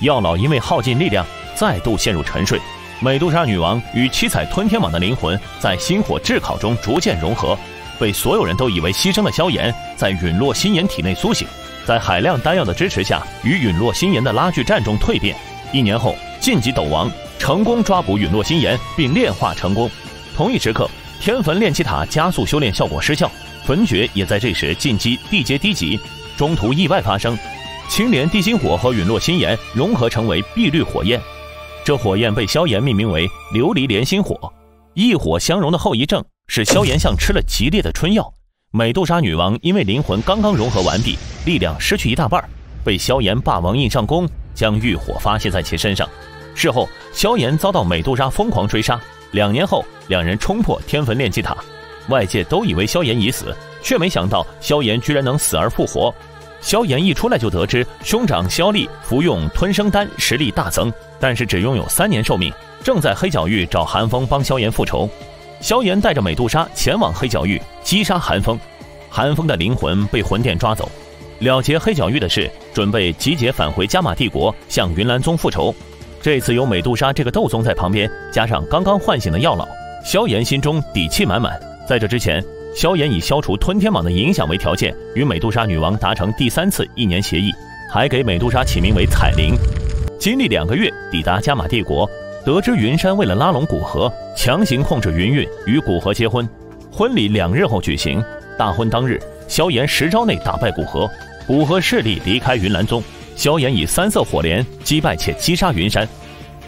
[0.00, 1.24] 药老因为耗尽力量，
[1.54, 2.60] 再度陷入沉睡。
[3.00, 7.56] 美杜莎女王与七彩吞天蟒的灵魂在星火炙烤中逐渐融合，
[7.98, 11.46] 被所有人都以为牺牲的萧炎在陨落心炎体内苏醒，
[11.88, 15.34] 在海量丹药的支持下，与陨落心炎的拉锯战中蜕变。
[15.72, 19.90] 一年后晋级斗王，成功抓捕陨落心炎，并炼化成功。
[20.36, 20.86] 同一时刻，
[21.18, 23.30] 天坟炼气塔加速修炼效果失效，
[23.64, 25.98] 焚诀也在这时进击地阶低级。
[26.36, 27.38] 中途意外发生，
[27.88, 31.18] 青莲地心火和陨落心炎融合成为碧绿火焰。
[31.86, 34.38] 这火焰被萧炎命名为琉璃莲心火。
[34.92, 38.30] 异火相融的后遗症是萧炎像吃了极烈的春药。
[38.70, 42.46] 美杜莎女王因为灵魂刚刚融合完毕，力量失去一大半，
[42.84, 46.06] 被萧炎霸王印上弓，将欲火发泄在其身上。
[46.54, 49.00] 事后，萧炎遭到美杜莎疯狂追杀。
[49.30, 51.56] 两年后，两人冲破天坟炼气塔，
[52.10, 56.14] 外界都以为萧炎已死，却没想到萧炎居然能死而复活。
[56.60, 62.52] 萧炎一出来就得知兄长萧厉服用吞生丹，实力大增，但是只拥有三年寿命，
[62.84, 65.08] 正在黑角域找韩风帮萧炎复仇。
[65.60, 68.58] 萧炎带着美杜莎前往黑角域击杀韩风，
[69.08, 70.88] 韩风的灵魂被魂殿抓走，
[71.40, 75.74] 了结黑角域的事，准备集结返回加玛帝国向云岚宗复仇。
[76.22, 79.66] 这次有美杜莎这个斗宗在旁边，加上刚刚唤醒的药老，
[80.04, 81.58] 萧炎心中底气满满。
[81.88, 82.44] 在这之前，
[82.74, 87.50] 萧炎以消除吞天蟒的影响为条件，与美杜莎女王达成第三次一年协议，
[87.92, 89.54] 还给美杜莎起名为彩铃。
[90.20, 92.08] 经历两个月，抵达加玛帝国，
[92.48, 96.48] 得知云山为了拉拢古河，强行控制云韵与古河结婚。
[96.90, 98.24] 婚礼两日后举行，
[98.58, 101.06] 大婚当日，萧炎十招内打败古河，
[101.46, 103.04] 古河势力离开云岚宗。
[103.36, 106.08] 萧炎以三色火莲击败且击杀云山，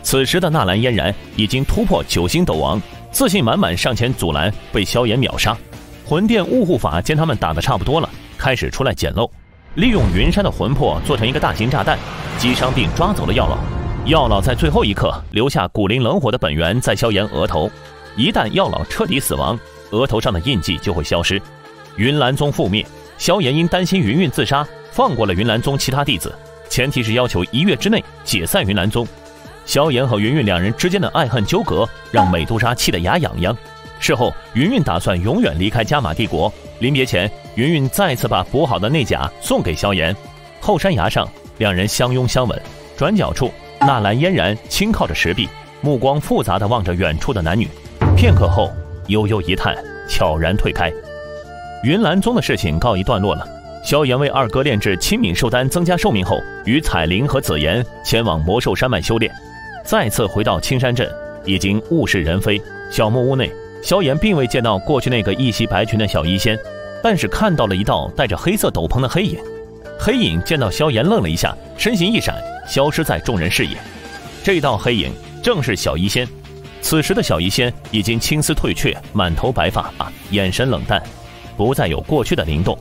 [0.02, 2.78] 此时的纳兰嫣然已经突破九星斗王，
[3.10, 5.56] 自信满满上前阻拦，被萧炎秒杀。
[6.04, 9.30] 魂殿雾护法见他们打得差不多了，开始出来捡漏，
[9.76, 11.98] 利用云山的魂魄做成一个大型炸弹，
[12.36, 13.79] 击伤并抓走了药老。
[14.10, 17.70] 药老在最后一刻留下古灵冷火的本源在萧炎额头，
[18.16, 19.56] 一旦药老彻底死亡，
[19.92, 21.40] 额头上的印记就会消失。
[21.94, 22.84] 云岚宗覆灭，
[23.18, 26.36] 萧炎因担心云韵自杀，放过了云岚宗其他弟子。
[26.68, 29.06] 前提是要求一月之内解散云岚宗。
[29.64, 33.56] 萧炎和云韵两人之间的爱恨纠葛，让美杜莎气得牙痒痒。
[34.00, 36.52] 事后，云韵打算永远离开加玛帝国。
[36.80, 40.12] 临别前，云韵再次把补好的内甲送给萧炎。
[40.60, 42.60] 后山崖上，两人相拥相吻。
[42.96, 45.48] 转角处，纳兰嫣然轻靠着石壁，
[45.80, 47.66] 目光复杂的望着远处的男女。
[48.14, 48.70] 片刻后，
[49.06, 49.74] 悠悠一叹，
[50.06, 50.92] 悄然退开。
[51.82, 53.46] 云岚宗的事情告一段落了。
[53.82, 59.32] 萧炎为二哥炼制清敏寿丹，增加寿命后，与彩灵和紫妍前往魔兽山脉修炼。
[59.82, 61.10] 再次回到青山镇，
[61.46, 62.60] 已经物是人非。
[62.90, 63.50] 小木屋内，
[63.82, 66.58] 萧炎并未见到过去那个一袭白裙的小医仙，
[67.02, 69.38] 但是看到了一道戴着黑色斗篷的黑影。
[69.98, 72.34] 黑影见到萧炎，愣了一下，身形一闪，
[72.66, 73.76] 消失在众人视野。
[74.42, 76.26] 这道黑影正是小医仙。
[76.82, 79.92] 此时的小医仙已经青丝褪却，满头白发，
[80.30, 81.02] 眼神冷淡，
[81.56, 82.76] 不再有过去的灵动。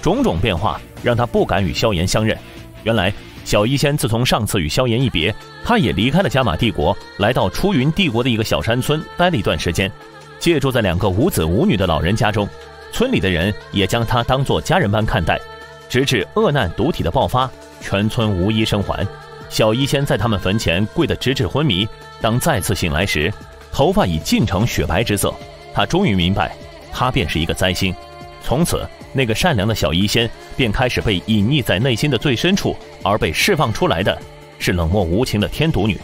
[0.00, 2.36] 种种变化让他不敢与萧炎相认。
[2.82, 3.12] 原来
[3.44, 9.92] 小医仙自从上次与萧炎一别，他也离开了加玛帝国，来到出云帝国的一个小山村待了一段时间，
[10.38, 12.48] 借住在两个无子无女的老人家中。
[12.90, 15.40] 村里的人也将他当作家人般看待，
[15.88, 19.06] 直至恶难毒体的爆发，全村无一生还。
[19.52, 21.86] 小医仙在他们坟前跪得直至昏迷。
[22.22, 23.32] 当再次醒来时，
[23.70, 25.32] 头发已尽成雪白之色。
[25.74, 26.56] 他终于明白，
[26.90, 27.94] 他便是一个灾星。
[28.42, 28.80] 从此。
[29.14, 34.18] 那个善良的小医仙便开始被隐匿在内心的最深处，而被释放出来的
[34.58, 36.00] 是冷漠无情的天毒女。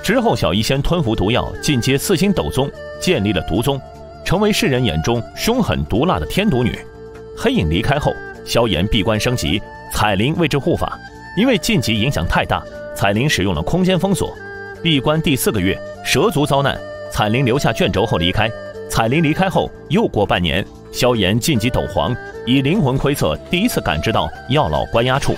[0.00, 2.70] 之后，小医仙吞服毒药，进阶四星斗宗，
[3.00, 3.80] 建立了毒宗，
[4.24, 6.78] 成为世人眼中凶狠毒辣的天毒女。
[7.36, 8.12] 黑影离开后，
[8.44, 9.60] 萧炎闭关升级，
[9.92, 10.96] 彩铃为之护法。
[11.36, 12.62] 因为晋级影响太大，
[12.96, 14.34] 彩灵使用了空间封锁。
[14.82, 16.80] 闭关第四个月，蛇族遭难，
[17.12, 18.50] 彩灵留下卷轴后离开。
[18.88, 20.64] 彩灵离开后，又过半年。
[20.92, 25.36] 萧炎晋级斗皇，以灵魂窥测第一次感知到药老关押处，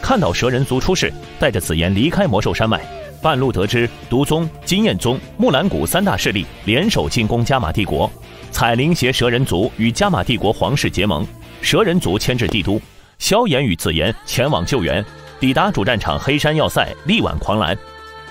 [0.00, 2.80] 看到蛇人族出世，带着紫妍离开魔兽山脉，
[3.20, 8.10] 半路得知毒宗、金焰宗、木兰谷三大势力联手进攻加玛帝国，
[8.50, 11.26] 彩灵携蛇人族与加玛帝国皇室结盟，
[11.60, 12.80] 蛇人族牵制帝都，
[13.18, 15.04] 萧炎与紫妍前往救援，
[15.44, 17.76] 抵达主战场黑山要塞力挽狂澜，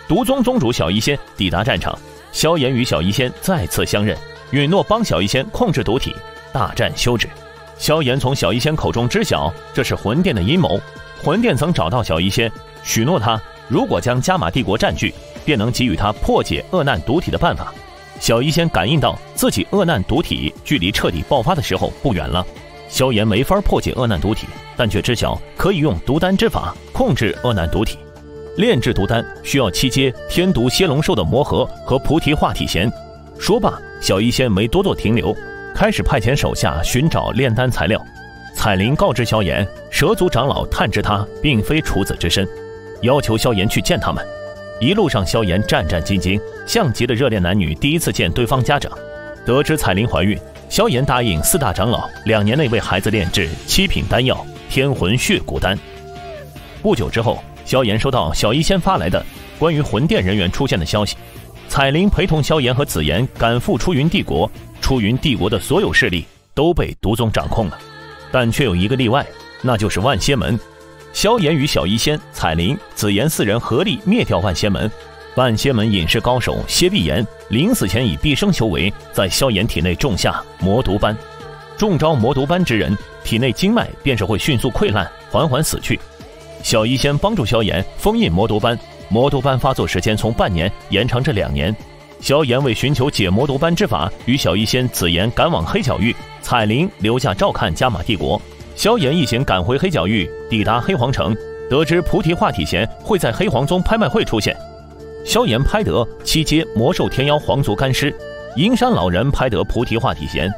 [0.08, 1.96] 毒宗宗主小医仙抵达战场，
[2.32, 4.18] 萧炎与小医仙再次相认，
[4.50, 6.12] 允诺帮小医仙控制毒体。
[6.52, 7.30] 大战休止，
[7.78, 10.82] 萧炎从小医仙口中知晓这是魂殿的阴谋。
[11.24, 15.14] 魂殿曾找到小医仙，许诺他如果将加玛帝国占据，
[15.46, 17.72] 便能给予他破解恶难毒体的办法。
[18.20, 22.44] 小医仙感应到自己恶难毒体距离彻底爆发的时候不远了。
[22.94, 24.46] 萧炎没法破解恶难毒体，
[24.78, 27.98] 但却知晓可以用毒丹之法控制恶难毒体。
[28.58, 32.88] 炼制毒丹需要七阶天毒蝎龙兽的魔核和菩提化体弦。
[33.40, 35.36] 说罢，小医仙没多做停留。
[35.74, 38.00] 开始派遣手下寻找炼丹材料。
[38.54, 42.48] 彩铃告知萧炎，蛇族长老探知他并非处子之身，
[43.02, 44.24] 要求萧炎去见他们。
[44.80, 48.92] 一路上，萧炎战战兢兢，像极了热恋男女第一次见对方家长。
[49.44, 50.38] 得知彩铃怀孕，
[50.74, 55.78] 萧炎答应四大长老两年内为孩子炼制七品丹药天魂血骨丹。
[56.82, 59.24] 不久之后，萧炎收到小医仙发来的
[59.60, 61.16] 关于魂殿人员出现的消息，
[61.68, 64.50] 彩铃陪同萧炎和紫妍赶赴出云帝国。
[64.82, 67.78] 出云帝国的所有势力都被毒宗掌控了，
[68.32, 69.24] 但却有一个例外，
[69.62, 70.60] 那就是万仙门。
[71.14, 74.90] 萧炎与小医仙、彩铃、紫妍四人合力灭掉万仙门。
[75.36, 81.18] 万仙门隐世高手谢碧炎临死前以毕生修为，在萧炎体内种下魔毒斑。
[81.76, 86.00] 中招魔毒斑之人，体内经脉便是会迅速溃烂，缓缓死去。
[86.62, 88.78] 小医仙帮助萧炎封印魔毒斑，
[89.10, 91.76] 魔毒斑发作时间从半年延长至两年。
[92.20, 98.40] 萧炎为寻求解魔毒斑之法，与小医仙、紫妍赶往黑角域，彩铃留下照看加玛帝国。
[98.76, 101.36] 萧炎一行赶回黑角域，抵达黑皇城，
[101.70, 104.56] 得知菩提化体前会在黑皇宗拍卖会出现。
[105.24, 108.14] 萧炎拍得七阶魔兽天妖皇族干尸，
[108.58, 110.52] 银山老人拍得菩提化体弦。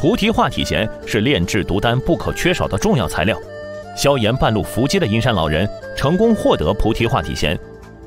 [0.00, 3.36] 菩提化体弦是炼制毒丹不可缺少的重要材料。
[3.96, 7.58] 萧炎半路伏击的银山老人，成功获得菩提化体弦。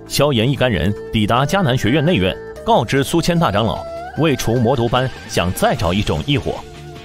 [0.08, 2.36] 萧炎一干人抵达迦南学院内院。
[2.66, 3.84] 告知苏谦大长老，
[4.20, 6.56] 为除魔毒斑，想再找一种异火。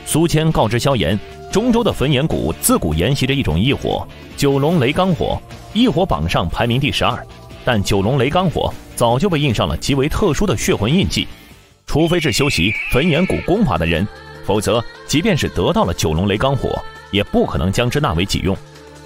[0.04, 1.18] 苏谦告知萧炎，
[1.50, 5.40] 中州的焚炎谷自古沿袭着一种异火——九龙雷罡火，
[5.72, 7.18] 异火榜上排名第十二。
[7.64, 11.26] 但九龙雷罡火早就被印上了极为特殊的血魂印记，
[11.86, 14.06] 除非是修习焚炎谷功法的人，
[14.44, 18.56] 否则即便是得到了九龙雷罡火，也不可能将之纳为己用。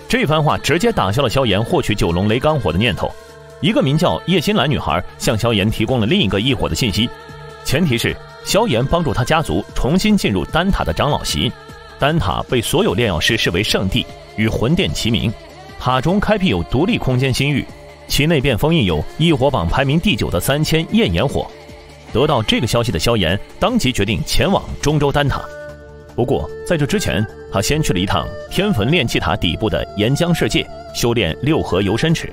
[0.08, 3.10] 这番话直接打消了萧炎获取九龙雷罡火的念头。
[3.60, 7.08] 一个名叫叶心兰女孩向萧炎提供了另一个异火的信息，
[7.64, 11.52] 前提是萧炎帮助他家族重新进入丹塔的长老席。
[11.98, 15.32] 丹塔被所有炼药师视为圣地，与魂殿齐名。
[15.80, 17.66] 塔中开辟有独立空间心域，
[18.08, 21.46] 其内便封印有异火榜排名第九的三千焰炎火。
[22.12, 25.42] 得到这个消息的萧炎当即决定前往中州丹塔。
[26.16, 32.32] 不过在这之前，他先去了一趟天坟炼气塔底部的岩浆世界，修炼六合游身尺。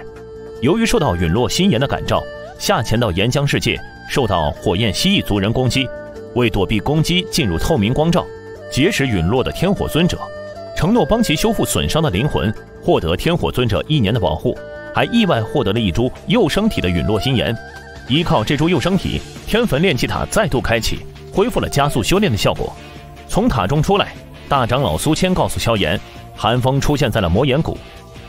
[0.62, 2.24] 由于受到陨落心炎的感召，
[2.58, 5.88] 下潜到岩浆世界，受到火焰蜥蜴族人攻击。
[6.34, 8.26] 为躲避攻击，进入透明光照，
[8.72, 10.18] 结识陨落的天火尊者，
[10.76, 14.58] 承诺帮其修复损伤的灵魂，获得天火尊者一年的保护，
[14.96, 17.54] 还意外获得了一株幼生体的陨落心炎。
[18.08, 21.00] 依靠这株幼生体，天坟炼气塔再度开启，
[21.34, 22.74] 恢复了加速修炼的效果。
[23.28, 24.14] 从塔中出来，
[24.48, 26.00] 大长老苏谦告诉萧炎，
[26.34, 27.78] 寒风出现在了魔岩谷。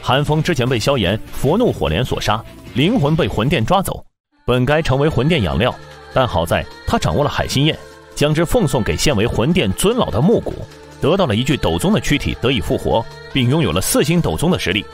[0.02, 4.05] 寒风之前被萧炎佛怒火莲所杀，灵魂被魂殿抓走，
[4.44, 5.72] 本该成为魂殿养料，
[6.12, 7.79] 但好在他掌握了海心焰，
[8.16, 10.52] 将之奉送给现为魂殿尊老的木谷，
[11.00, 14.85] 得到了一具斗宗的躯体，得以复活，并拥有了四星斗宗的实力。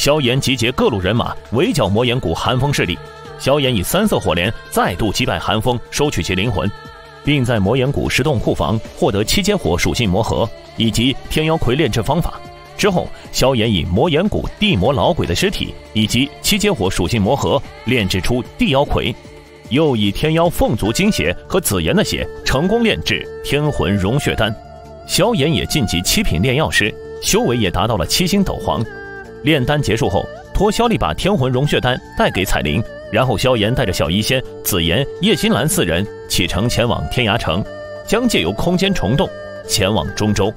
[0.00, 2.98] 萧炎集结各路人马围剿魔岩谷寒风势力，
[3.38, 6.66] 萧炎以三色火莲再度击败寒风，收取其灵魂，
[7.22, 12.40] 并在魔岩谷石洞库房获得七阶火属性魔核以及天妖魁炼制方法。
[12.78, 19.14] 之后，萧炎以魔岩谷地魔老鬼的尸体以及七阶火属性魔核炼制出地妖魁，
[19.68, 24.50] 又以天妖凤族精血和紫炎的血成功炼制天魂融血丹。
[25.06, 26.90] 萧炎也晋级七品炼药师，
[27.22, 28.82] 修为也达到了七星斗皇。
[29.42, 37.64] 炼丹结束后，托萧丽把天魂融血丹带给彩铃，然后萧炎带着小医仙、紫妍、叶心兰四人启程前往天涯城，
[38.06, 39.28] 将借由空间虫洞
[39.66, 40.52] 前往中州。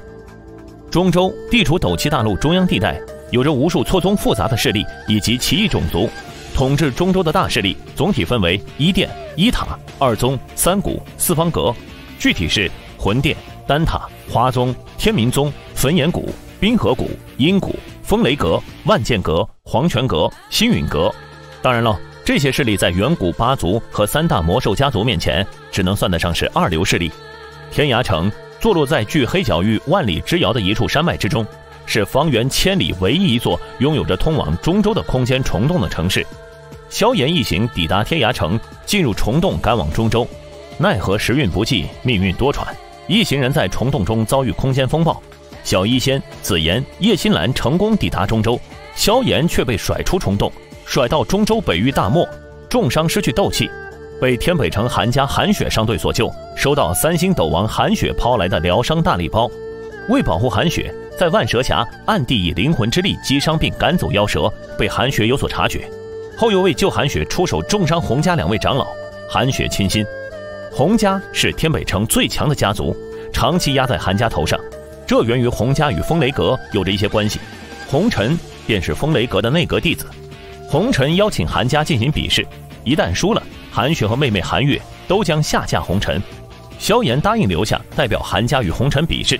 [0.92, 3.00] 中州地处斗气大陆中央地带，
[3.32, 6.10] 有着无数错综复杂的势力以及奇异种族。
[6.54, 11.74] 统治中州的大势力总体分为一殿、一塔、二宗、三谷、四方阁，
[12.20, 17.76] 具体是魂殿、丹塔、华宗、天明宗、焚炎谷、冰河谷、阴谷、
[18.14, 21.12] 风雷阁、万剑阁、黄泉阁、星陨阁。
[21.64, 27.12] 当然了，这些势力在远古八族和三大魔兽家族面前，只能算得上是二流势力。
[27.72, 28.32] 天涯城。
[28.60, 31.44] 坐落在距黑角域万里之遥的一处山脉之中，
[31.88, 36.24] 是方圆千里唯一一座拥有着通往中州的空间虫洞的城市。
[36.90, 40.26] 萧炎一行抵达天涯城，进入虫洞，赶往中州。
[40.78, 42.68] 奈何时运不济，命运多舛，
[43.08, 45.20] 一行人在虫洞中遭遇空间风暴。
[45.64, 48.60] 小医仙、紫妍、叶心兰成功抵达中州，
[48.96, 50.52] 萧炎却被甩出虫洞，
[50.86, 52.28] 甩到中州北域大漠，
[52.70, 53.70] 重伤失去斗气。
[54.22, 59.50] 被天北城韩家韩雪商队所救，收到三星斗王韩雪抛来的疗伤大礼包。
[60.10, 65.90] 为保护韩雪，在万蛇峡暗地以灵魂之力击伤并赶走妖蛇，被韩雪有所察觉，
[66.38, 68.88] 后又为救韩雪出手重伤洪家两位长老。
[69.30, 70.06] 韩雪倾心，
[70.72, 72.96] 洪家是天北城最强的家族，
[73.32, 74.60] 长期压在韩家头上，
[75.14, 77.40] 这源于洪家与风雷阁有着一些关系。
[77.88, 78.36] 洪尘
[78.66, 80.08] 便是风雷阁的内阁弟子。
[80.68, 82.44] 洪尘邀请韩家进行比试，
[82.84, 86.20] 一旦输了，韩雪和妹妹韩月都将下嫁洪尘。
[86.80, 89.40] 萧炎答应留下，代表韩家与洪尘比试。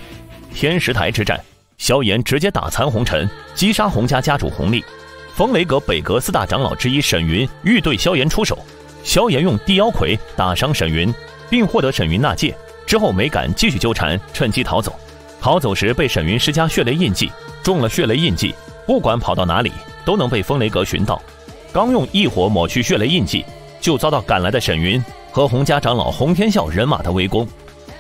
[0.54, 1.44] 天石台之战，
[1.80, 4.86] 萧炎直接打残洪尘，击杀洪家家主洪立。
[5.34, 8.60] 风雷阁北阁四大长老之一沈云欲对萧炎出手，
[9.04, 11.12] 萧炎用地妖魁打伤沈云，
[11.50, 12.56] 并获得沈云纳戒。
[12.86, 14.96] 之后没敢继续纠缠，趁机逃走。
[15.44, 17.30] 逃走时被沈云施加血雷印记，
[17.62, 18.56] 中了血雷印记，
[18.88, 19.74] 不管跑到哪里
[20.06, 21.22] 都能被风雷阁寻到。
[21.74, 23.44] 刚用异火抹去血雷印记，
[23.82, 27.46] 就遭到赶来的沈云和洪家长老洪天笑人马的围攻。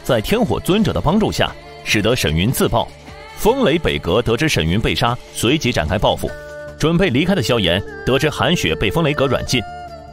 [0.05, 1.51] 在天火尊者的帮助下，
[1.83, 2.87] 使得沈云自爆。
[3.35, 6.31] 风雷北阁得知沈云被杀，随即展开报复。
[6.79, 9.61] 准备离开的萧炎得知韩雪被风雷阁软禁，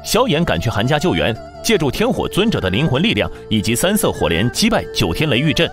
[0.04, 1.32] 萧炎赶去韩家救援。
[1.62, 5.70] 借助天火尊者的灵魂力量以及三色火莲击败九天雷玉阵，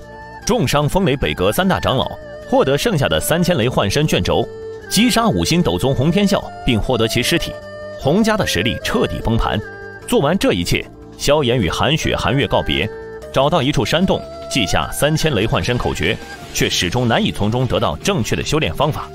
[0.47, 2.09] 重伤风雷北阁三大长老，
[2.49, 4.47] 获得剩下的三千雷幻身卷轴，
[4.89, 7.51] 击杀五星斗宗洪天啸，并获得其尸体。
[7.99, 9.59] 洪家的实力彻底崩盘。
[10.07, 12.89] 做完这一切，萧炎与韩雪、韩月告别，
[13.33, 16.17] 找到一处山洞，记下三千雷幻身口诀，
[16.53, 19.09] 却始终难以从中得到正确的修炼方法，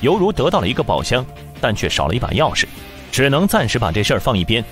[0.00, 1.24] 犹如得到了一个宝箱，
[1.60, 2.64] 但却少了一把钥匙，
[3.12, 4.64] 只能暂时把这事儿放一边。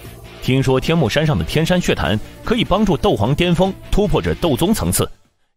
[0.42, 5.08] 听说天目山上的天山血潭可以帮助斗皇巅峰突破至斗宗层次，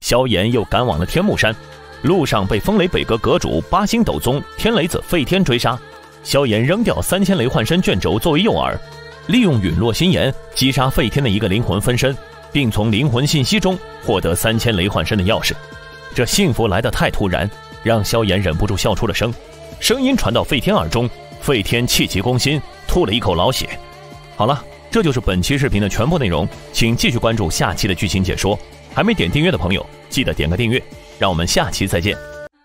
[0.04, 1.56] 萧炎又赶往了天目山，
[2.01, 5.80] 路上被风雷北阁阁主八星斗宗天雷子废天追杀，
[6.24, 8.78] 萧炎扔掉三千雷幻身卷轴作为诱饵，
[9.28, 12.14] 利用陨落心炎击杀废天的一个灵魂分身，
[12.51, 15.54] 并从灵魂信息中获得三千雷幻身的钥匙。
[16.14, 17.49] 这幸福来得太突然，
[17.82, 19.34] 让萧炎忍不住笑出了声。
[19.80, 23.70] 声音传到费天耳中，费天气急攻心，吐了一口老血。
[24.36, 24.62] 好了。
[24.91, 28.56] 这就是本期视频的全部内容，请继续关注下期的剧情解说。
[28.94, 30.82] 还没点订阅的朋友，记得点个订阅。
[31.20, 32.18] 让我们下期再见。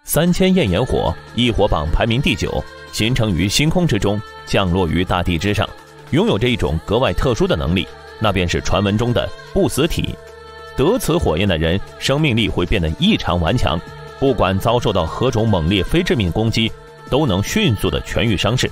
[0.05, 2.62] 三千焰炎火，异火榜排名第九，
[2.93, 5.68] 形成于星空之中，降落于大地之上，
[6.11, 7.87] 拥有着一种格外特殊的能力，
[8.18, 10.14] 那便是传闻中的不死体。
[10.76, 13.81] 得此火焰的人，生命力会变得异常顽强，
[14.18, 16.70] 不管遭受到何种猛烈非致命攻击，
[17.09, 18.70] 都能迅速的痊愈伤势。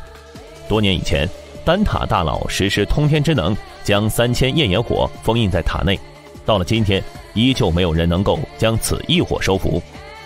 [0.69, 1.29] 多年以前。
[1.65, 5.99] 丹塔大佬实施通天之能，将三千焰炎火封印在塔内。
[6.47, 7.03] 到了今天，
[7.35, 9.83] 依旧没有人能够将此异火收服。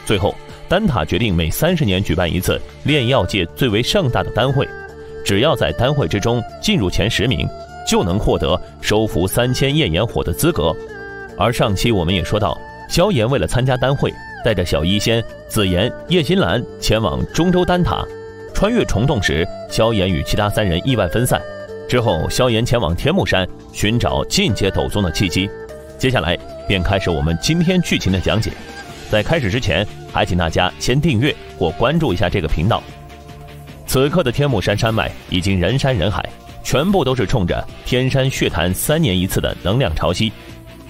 [0.06, 0.34] 最后，
[0.68, 4.68] 丹塔决定每三十年举办一次炼药界最为盛大的丹会，
[5.24, 7.48] 只要在丹会之中进入前十名，
[7.88, 10.76] 就能获得收服三千焰炎火的资格。
[11.38, 12.56] 而上期我们也说到，
[12.88, 14.12] 萧炎为了参加丹会，
[14.44, 18.04] 带着小医仙、紫妍、叶心兰前往中州丹塔。
[18.52, 21.40] 穿越虫洞时，萧炎与其他三人意外分散。
[21.88, 25.48] 之后，萧炎前往天目山寻找进阶斗宗的契机。
[26.00, 26.34] 接下来
[26.66, 28.50] 便开始我们今天剧情的讲解。
[29.10, 32.82] 在开始之前，还请大家先订阅或关注一下这个频道。
[33.86, 36.26] 此刻的天目山山脉已经人山人海，
[36.64, 40.32] 全部都是冲着天山血潭三年一次的能量潮汐。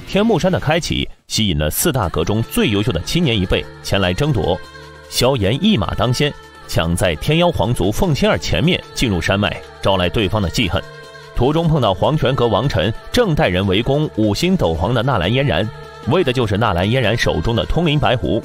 [0.07, 4.57] 天目山的开启吸引了四大阁中最优秀的青年一辈前来争夺。
[5.09, 6.33] 萧炎一马当先。
[6.69, 10.81] 抢在天妖皇族凤青儿前面进入山脉，招来对方的记恨。
[11.41, 15.67] 途中碰到黄泉阁王臣正带人围攻五星斗皇的纳兰嫣然，
[16.09, 18.43] 为的就是纳兰嫣然手中的通灵白狐。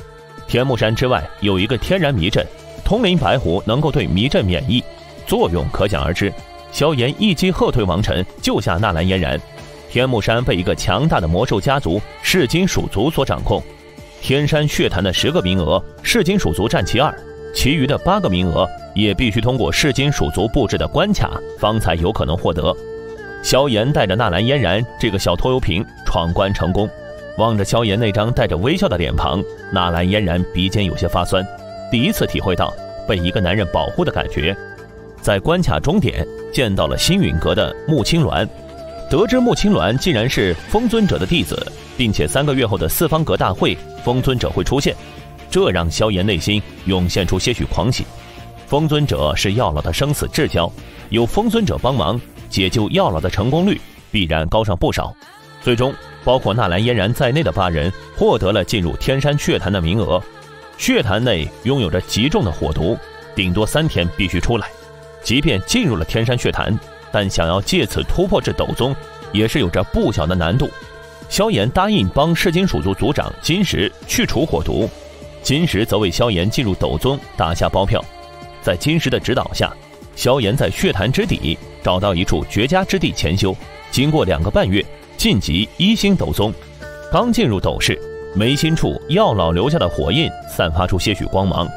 [0.48, 2.48] 天目山之外有一个天然迷阵，
[2.86, 4.82] 通灵白狐能够对迷阵免疫，
[5.28, 6.32] 作用可想而知。
[6.72, 9.38] 萧炎一击喝退王臣，救下纳兰嫣然。
[9.90, 13.62] 天目山被一个强大的魔兽家族噬金鼠族所掌控，
[14.22, 17.14] 天山血潭的十个名额，噬金鼠族占其二。
[17.56, 22.76] 其余的八个名额也必须通过噬金属族布置的关卡，方才有可能获得。
[23.42, 26.88] 萧炎带着纳兰嫣然这个小拖油瓶闯关成功，
[27.38, 29.42] 望着萧炎那张带着微笑的脸庞，
[29.72, 31.46] 纳兰嫣然鼻尖有些发酸，
[31.90, 32.74] 第一次体会到
[33.08, 34.56] 被一个男人保护的感觉。
[35.22, 38.48] 在关卡终点见到了星陨阁的穆青鸾，
[39.10, 44.94] 得知穆青鸾竟然是风尊者的弟子，并且三个月后的四方阁大会，风尊者会出现。
[45.50, 48.06] 这让萧炎内心涌现出些许狂喜。
[48.68, 50.72] 封尊者是药老的生死至交，
[51.10, 52.20] 有封尊者帮忙
[52.50, 53.80] 解救药老的成功率
[54.12, 55.16] 必然高上不少。
[55.62, 55.94] 最终，
[56.24, 60.22] 包括纳兰嫣然在内的八人获得了进入天山血潭的名额。
[60.78, 62.98] 血潭内拥有着极重的火毒，
[63.36, 64.68] 顶多三天必须出来。
[65.24, 66.78] 即便进入了天山血潭，
[67.12, 68.96] 但想要借此突破至斗宗，
[69.32, 70.70] 也是有着不小的难度。
[71.30, 74.90] 萧炎答应帮噬金属族族长金石去除火毒。
[75.46, 78.04] 金石则为萧炎进入斗宗打下包票，
[78.64, 79.72] 在金石的指导下，
[80.16, 83.56] 萧炎在血潭之底找到一处绝佳之地潜修，
[83.92, 84.84] 经过两个半月
[85.18, 86.52] 晋级一星斗宗。
[87.12, 87.96] 刚进入斗室，
[88.34, 91.70] 眉心处药老留下的火印散发出些许光芒。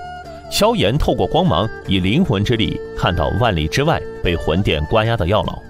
[0.50, 5.62] 萧炎透过光芒，以灵魂之力看到万里之外被魂殿关押的药老。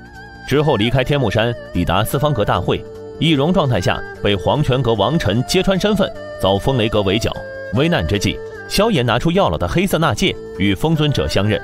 [0.49, 2.81] 之后离开天目山，抵达四方阁大会，
[3.19, 6.09] 易容状态下被黄泉阁王臣揭穿身份，
[6.41, 7.37] 遭风雷阁围剿。
[7.75, 8.39] 危难之际，
[8.69, 11.61] 萧炎拿出药老的黑色纳戒，与风尊者相认。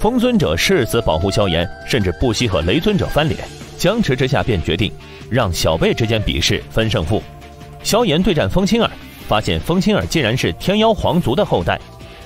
[0.00, 3.40] 风尊者誓死保护萧炎，甚至不惜和雷尊者翻脸。
[3.78, 4.92] 僵持之下，便决定
[5.30, 7.22] 让小辈之间比试分胜负。
[7.82, 8.90] 萧炎对战风清儿，
[9.28, 11.80] 发现风清儿竟然是天妖皇族的后代。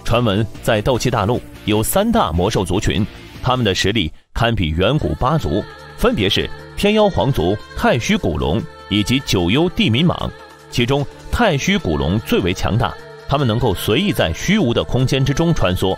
[0.04, 3.06] 传闻在斗气大陆有三大魔兽族群，
[3.42, 5.62] 他们的实力堪比远古八族，
[5.96, 10.28] 分别是天妖皇族、太虚古龙以及九幽地冥蟒。
[10.70, 12.94] 其中太虚古龙最为强大，
[13.28, 15.96] 他们能够随意在虚无的空间之中穿梭。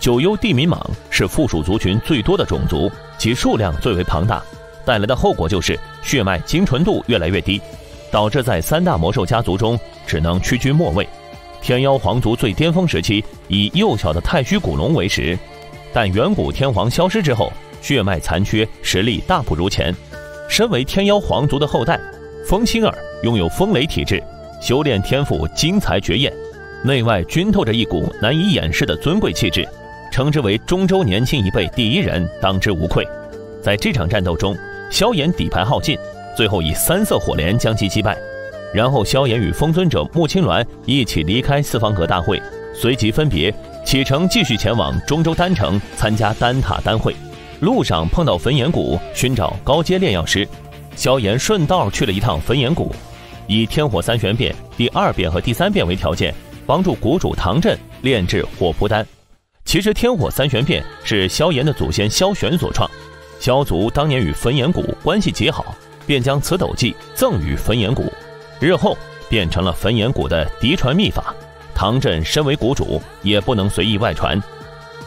[0.00, 0.76] 九幽地冥蟒
[1.10, 4.42] 是附属族群最多的种族，其数量最为庞大，
[4.84, 7.62] 带来的后果就是血脉精纯度越来越低，
[8.10, 11.08] 导致在三大魔兽家族中只能屈居末位。
[11.60, 15.38] 天妖皇族最巅峰时期以幼小的太虚古龙为食，
[15.92, 19.94] 但远古天皇消失之后，血脉残缺，实力大不如前。
[20.48, 22.00] 身为天妖皇族的后代，
[22.44, 24.20] 风星儿拥有风雷体质，
[24.60, 26.32] 修炼天赋精彩绝艳，
[26.84, 29.66] 内外均透着一股难以掩饰的尊贵气质，
[30.10, 33.06] 称之为中州年轻一辈第一人，当之无愧。
[33.62, 34.56] 在这场战斗中，
[34.90, 35.96] 萧炎底牌耗尽，
[36.36, 38.18] 最后以三色火莲将其击败。
[38.74, 42.42] 然后，萧炎与风尊者穆青鸾一起离开四方阁大会，
[42.74, 43.54] 随即分别
[43.84, 47.14] 启程继续前往中州丹城参加丹塔丹会。
[47.60, 50.48] 路上碰到焚炎谷，寻找高阶炼药师。
[50.96, 52.90] 萧炎顺道去了一趟焚炎谷，
[53.46, 56.34] 以天火三玄变第二变和第三变为条件，
[56.66, 59.06] 帮助谷主唐振炼制火扑丹。
[59.64, 62.90] 其实，天火三玄变是萧炎的祖先萧玄所创，
[63.38, 65.74] 萧族当年与焚炎谷关系极好，
[66.06, 68.12] 便将此斗技赠予焚炎谷。
[68.60, 68.96] 日后
[69.28, 71.34] 变成了焚炎谷的嫡传秘法，
[71.74, 74.40] 唐振身为谷主，也不能随意外传。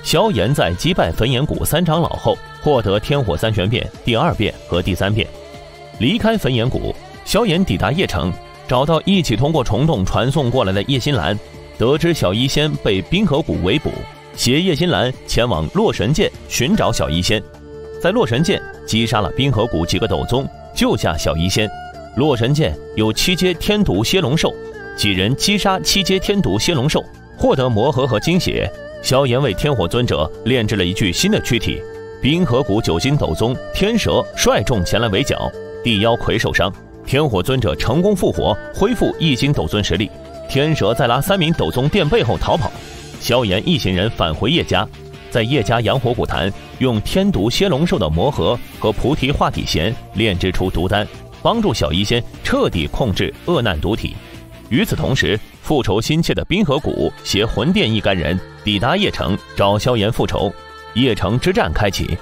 [0.03, 5.27] 萧炎在击败焚炎谷三长老后，获得天火三玄变第二变和第三变，
[5.99, 6.95] 离开焚炎谷。
[7.25, 8.31] 萧炎抵达邺城，
[8.67, 11.37] 找到一起通过虫洞传送过来的叶心兰，
[11.77, 13.91] 得知小医仙被冰河谷围捕，
[14.35, 17.41] 携叶心兰前往洛神剑寻找小医仙，
[18.01, 21.69] 在洛神剑击杀了冰河谷几个斗宗，救下小医仙。
[22.15, 24.53] 洛神剑有七阶天毒蝎龙兽，
[24.95, 27.03] 几人击杀七阶天毒蝎龙兽，
[27.37, 28.71] 获得魔核和精血。
[29.01, 31.81] 萧炎为天火尊者炼制了一具新的躯体。
[32.21, 35.51] 冰河谷九星斗宗天蛇率众前来围剿，
[35.83, 36.73] 地妖魁受伤，
[37.05, 40.09] 天火尊者成功复活，恢复一星斗尊实力。
[40.49, 42.71] 天蛇在拉三名斗宗垫背后逃跑，
[43.19, 44.87] 萧炎一行人返回叶家，
[45.29, 51.07] 在叶家阳火古坛用天毒蝎龙兽的魔核和菩提化体弦炼制出毒丹。
[51.41, 54.15] 帮助小医仙彻底控制恶难毒体。
[54.69, 60.51] 与此同时，复仇心切的冰河谷携魂殿一干人抵达邺城，找萧炎复仇。
[60.95, 62.17] 邺城之战开启，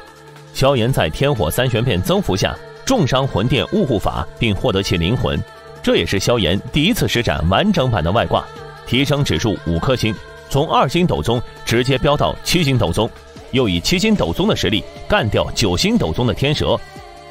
[0.54, 2.54] 萧炎在天火三玄变增幅下
[2.86, 5.42] 重伤魂殿雾护法，并获得其灵魂。
[5.82, 8.46] 这也是萧炎第一次施展完整版的外挂，
[8.86, 10.16] 提升指数五颗星，
[10.50, 13.10] 从二星斗宗直接飙到七星斗宗，
[13.52, 16.80] 又以七星斗宗的实力干掉九星斗宗的天蛇。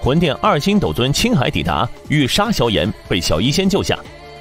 [0.00, 3.98] 魂殿二星斗尊青海抵达，欲杀萧炎，被小医仙救下。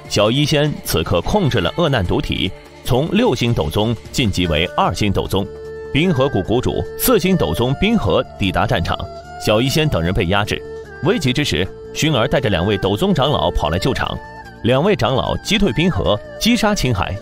[0.08, 2.50] 小医仙此刻控制了恶难毒体，
[2.84, 5.46] 从六星斗宗晋级为二星斗宗。
[5.92, 8.98] 冰河谷谷主四星斗宗冰河抵达战场，
[9.44, 10.60] 小医仙等人被压制。
[11.04, 14.16] 危急之时，薰儿带着两位斗宗长老跑来救场，
[14.62, 17.14] 两位长老击退冰河，击杀青海。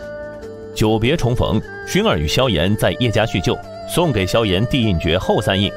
[0.74, 3.58] 久别重逢，薰儿与萧炎在叶家叙旧，
[3.88, 5.70] 送给萧炎地印诀后三印。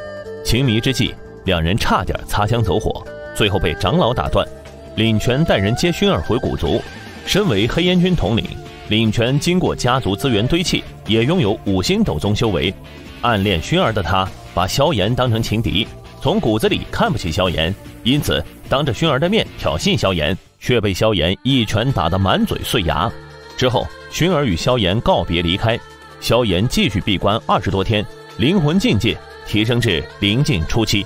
[0.43, 1.13] 情迷之际。
[1.45, 4.47] 两人差点擦枪走火，最后被长老打断。
[4.95, 6.81] 领权带人接薰儿回古族。
[7.25, 8.45] 身为黑烟军统领，
[8.87, 12.73] 领权经过家族资源堆砌，也拥有五星斗宗修为。
[13.19, 15.85] 暗恋薰儿的他，把萧炎当成情敌，
[16.21, 23.11] 从骨子里看不起萧炎，因此当着薰儿的面挑衅萧炎，却被萧炎一拳打得满嘴碎牙。
[23.57, 25.79] 之后，薰儿与萧炎告别离开，
[26.19, 28.05] 萧炎继续闭关二十多天，
[28.37, 31.05] 灵魂境界提升至灵境初期。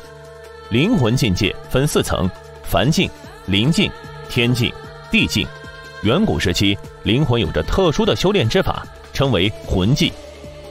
[0.69, 2.29] 灵魂境界分四层：
[2.63, 3.09] 凡境、
[3.45, 3.91] 灵境、
[4.29, 4.71] 天境、
[5.11, 5.47] 地境。
[6.03, 10.11] 远古时期，灵魂有着特殊的修炼之法，称为魂技。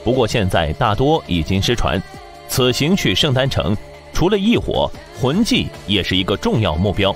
[0.03, 2.01] 不过现在大多已经失传。
[2.47, 3.75] 此行去圣丹城，
[4.17, 4.89] 除了异火，
[5.21, 7.15] 魂技也是一个重要目标。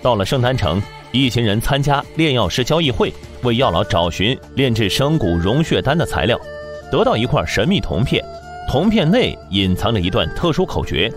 [0.00, 0.80] 到了圣丹城，
[1.10, 6.40] 一行人参加炼药师交易会，为药老找寻炼制生骨融血丹的材料，
[6.88, 8.24] 得到一块神秘铜片，
[8.70, 11.12] 铜片内隐藏着一段特殊口诀。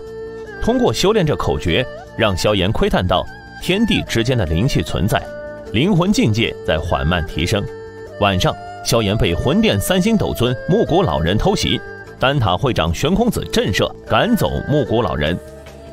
[0.64, 1.86] 通过修炼这口诀，
[2.18, 3.24] 让萧炎窥探到
[3.62, 5.22] 天地之间的灵气存在。
[5.72, 7.64] 灵魂境界在缓慢提升。
[8.18, 8.52] 晚上，
[8.84, 11.80] 萧炎被魂殿三星斗尊木谷老人偷袭，
[12.20, 15.36] 丹塔会长悬空子震慑赶走木谷老人。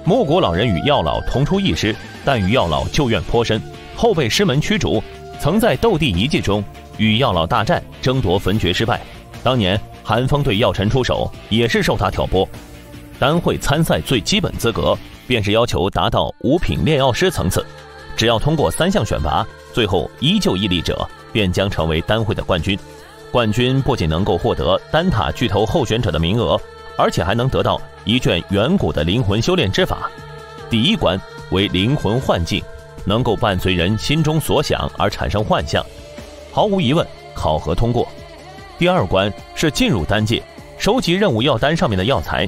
[0.04, 3.62] 木谷老人与药老同出一师，但与药老旧怨颇深，
[3.96, 5.02] 后被师门驱逐。
[5.40, 6.62] 曾在斗帝遗迹中
[6.98, 9.00] 与药老大战，争夺焚诀失败。
[9.42, 12.46] 当年寒风对药尘出手，也是受他挑拨。
[13.18, 14.98] 丹会参赛最基本资格，
[15.28, 17.66] 便是要求达到五品炼药师层次。
[18.18, 22.78] 只要通过三项选拔，最后依旧屹立者，便将成为丹会的冠军。
[23.32, 26.60] 冠军不仅能够获得丹塔巨头候选者的名额，
[26.98, 30.10] 而且还能得到一卷远古的灵魂修炼之法。
[30.70, 31.20] 第一关
[31.52, 32.64] 为灵魂幻境。
[33.06, 35.82] 能够伴随人心中所想而产生幻象，
[36.52, 38.06] 毫无疑问，考核通过。
[38.78, 40.44] 第二关是进入丹界，
[40.78, 42.46] 收集任务药单上面的药材。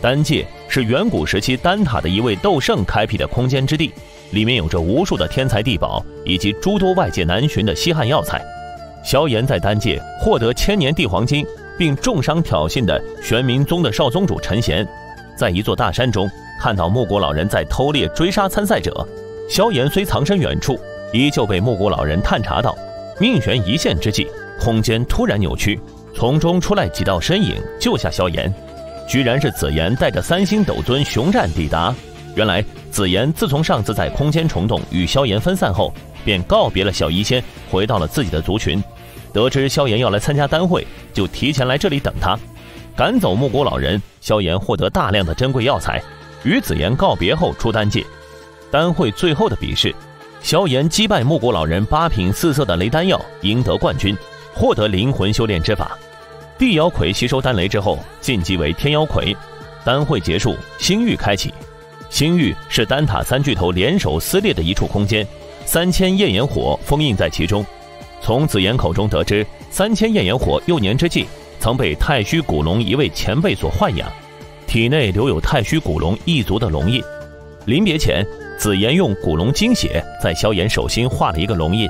[0.00, 3.92] 丹界是远古时期丹塔的一位斗圣开辟的空间之地，
[4.30, 8.40] 里面有着无数的天才地宝以及诸多外界难寻的稀罕药材。
[9.06, 11.46] 萧炎在丹界获得千年帝黄金，
[11.78, 14.84] 并重伤挑衅的玄冥宗的少宗主陈贤，
[15.38, 16.28] 在一座大山中
[16.60, 19.06] 看到木果老人在偷猎追杀参赛者。
[19.48, 20.76] 萧炎虽藏身远处，
[21.12, 22.76] 依旧被木谷老人探查到。
[23.20, 24.26] 命悬一线之际，
[24.60, 25.78] 空间突然扭曲，
[26.12, 28.52] 从中出来几道身影，救下萧炎。
[29.06, 31.94] 居然是紫妍带着三星斗尊熊战抵达。
[32.34, 35.94] 原来紫妍自从上次在空间虫洞与萧炎分散后，
[36.24, 37.40] 便告别了小医仙，
[37.70, 38.82] 回到了自己的族群。
[39.36, 42.38] 得知萧炎要来参加丹会，就提前来这里等他。
[42.96, 46.02] 赶走木谷老人，萧炎获得大量的珍贵药材，
[46.42, 48.02] 与紫妍告别后出丹界。
[48.70, 49.94] 丹会最后的比试，
[50.40, 54.16] 萧炎击败木谷老人八品四色的雷丹药，赢得冠军，
[54.54, 55.98] 获得灵魂修炼之法。
[56.56, 59.36] 地妖魁吸收丹雷之后，晋级为天妖魁。
[59.84, 61.52] 丹会结束，星域开启。
[62.08, 65.26] 星域是丹塔三巨头联手撕裂的一处空间，
[65.66, 67.62] 三千焰炎火封印在其中。
[68.20, 71.26] 从紫妍口中得知，三千焰炎火幼年之际
[71.60, 74.08] 曾被太虚古龙一位前辈所豢养，
[74.66, 77.02] 体内留有太虚古龙一族的龙印。
[77.66, 78.26] 临别前。
[78.58, 81.86] 紫妍用古龙精血在萧炎手心画了一个龙印，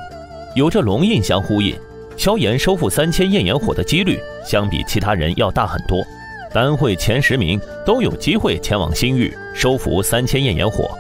[0.57, 1.73] 有这龙印相呼应，
[2.17, 6.05] 萧炎收复三千焰炎火的几率相比其他人要大很多。
[6.53, 10.91] 丹会前十名都有机会前往星域收服三千焰炎火。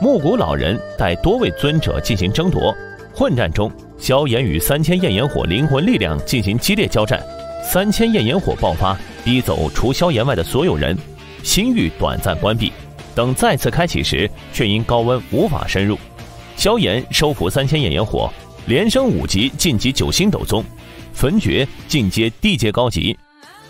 [0.00, 2.76] 木谷老人带多位尊者进行争夺，
[3.14, 3.70] 混战中，
[4.04, 7.18] 萧炎与三千焰炎火灵魂力量进行激烈交战，
[7.64, 8.94] 三千焰炎火爆发，
[9.24, 10.94] 逼走除萧炎外的所有人，
[11.42, 12.70] 星域短暂关闭。
[13.14, 15.98] 等再次开启时，却因高温无法深入。
[16.54, 18.30] 萧炎收服三千焰炎火，
[18.66, 20.62] 连升五级晋级九星斗宗，
[21.14, 23.18] 焚诀进阶地阶高级。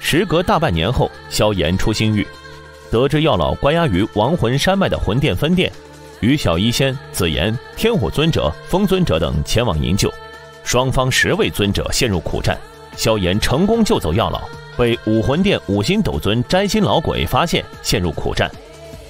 [0.00, 2.26] 时隔大半年后，萧炎出星域，
[2.90, 5.70] 得知药老关押于亡魂山脉的魂殿分殿，
[6.18, 10.12] 与小医仙、紫炎、天火尊者、风尊者等前往营救，
[10.74, 12.58] 双方十位尊者陷入苦战。
[12.96, 14.40] 萧炎成功救走药老，
[14.76, 18.50] 被武魂殿五星斗尊摘心老鬼发现，陷入苦战。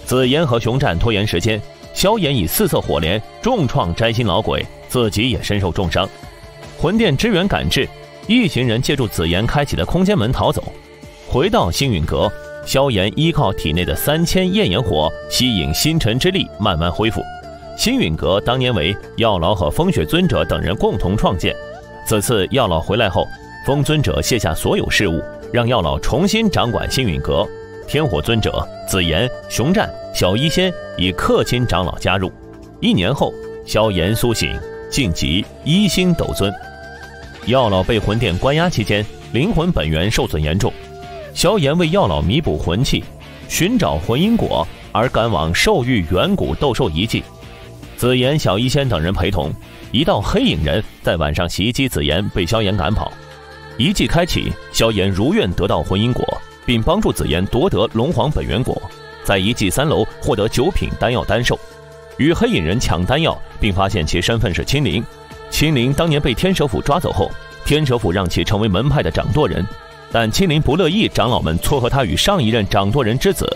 [0.04, 1.58] 紫妍和熊战拖延时间，
[1.94, 6.06] 萧炎以四色火莲重创摘心老鬼，自己也身受重伤。
[6.78, 7.88] 魂殿支援赶至，
[8.26, 10.62] 一行人借助紫妍开启的空间门逃走。
[11.26, 12.30] 回到星陨阁，
[12.66, 17.22] 萧炎依靠体内的三千焰炎火吸引星辰之力，慢慢恢复。
[17.76, 21.54] 星陨阁当年为药老和风雪尊者等人共同创建。
[22.06, 23.26] 此次药老回来后，
[23.66, 25.20] 风尊者卸下所有事务，
[25.52, 27.46] 让药老重新掌管星陨阁。
[27.86, 32.32] 天火尊者、紫炎、熊战、小医仙以客卿长老加入。
[32.80, 33.32] 一年后，
[33.66, 34.58] 萧炎苏醒，
[34.90, 36.52] 晋级一星斗尊。
[37.46, 40.72] 药老被魂殿关押期间，灵魂本源受损严重。
[41.34, 43.04] 萧炎为药老弥补魂气，
[43.48, 47.22] 寻找魂因果，而赶往兽域远古斗兽遗迹。
[47.96, 49.52] 紫妍、小医仙等人陪同，
[49.92, 53.12] 一道黑影人在晚上袭击紫妍，被萧炎赶跑。
[53.76, 56.24] 遗迹开启，萧炎如愿得到魂因果。
[56.66, 58.80] 并帮助紫妍夺得龙皇本源果，
[59.22, 61.58] 在遗迹三楼获得九品丹药丹寿，
[62.16, 65.04] 与黑影人抢丹药，并发现其身份是青灵。
[65.50, 67.30] 青灵当年被天蛇府抓走后，
[67.66, 69.62] 天蛇府让其成为门派的掌舵人，
[70.10, 73.46] 但青灵不乐意长老们撮合他与上一任掌舵人之子，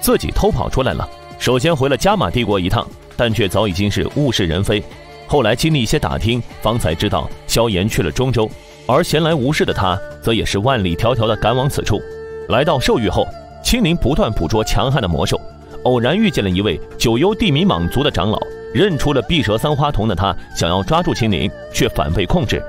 [0.00, 1.08] 自己偷跑出来了。
[1.38, 4.82] 首先回了加玛帝国一趟，但却早已经是物是人非。
[5.26, 8.48] 后来经历一些打听，方才知道萧炎去了中州，
[8.86, 12.00] 而闲来无事的他，则也是万里迢迢的赶往此处。
[12.48, 13.26] 来到兽域后，
[13.62, 15.40] 青灵不断捕捉强悍的魔兽，
[15.84, 18.38] 偶然遇见了一位九幽地冥蟒族的长老，
[18.74, 22.62] 认出了碧蛇三花瞳的他，想要抓住青灵，却反被控制。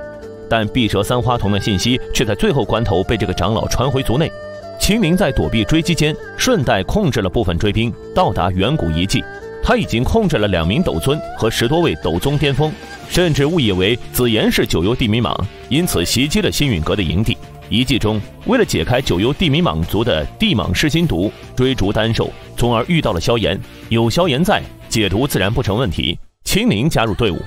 [0.48, 4.30] 但碧蛇三花瞳的信息却在最后关头被这个长老传回族内。
[4.78, 9.22] 青灵在躲避追击间，顺带控制了部分追兵，到达远古遗迹。
[9.66, 12.72] 他已经控制了两名斗尊和十多位斗宗巅峰，
[13.08, 15.36] 甚至误以为紫炎是九幽地冥蟒，
[15.68, 17.36] 因此袭击了星陨阁的营地。
[17.68, 23.60] 遗迹中，为了解开九幽地冥蟒族的地蟒噬心毒，追逐丹兽，从而遇到了萧炎。
[23.88, 26.16] 有萧炎在，解毒自然不成问题。
[26.44, 27.42] 青灵加入队伍，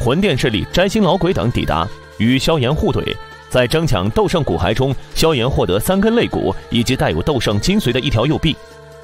[0.00, 1.86] 魂殿势力摘星老鬼等抵达，
[2.18, 3.14] 与萧炎互怼。
[3.48, 8.56] 在争抢斗圣骨骸中，萧炎获得三根肋骨以及带有斗圣精髓的一条右臂。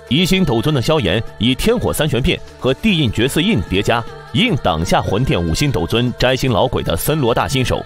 [0.09, 4.03] 一星斗尊的萧炎以天火三玄变和地印绝嗣印叠加，
[4.35, 7.85] 硬挡下魂殿五星斗尊摘星老鬼的森罗大新手。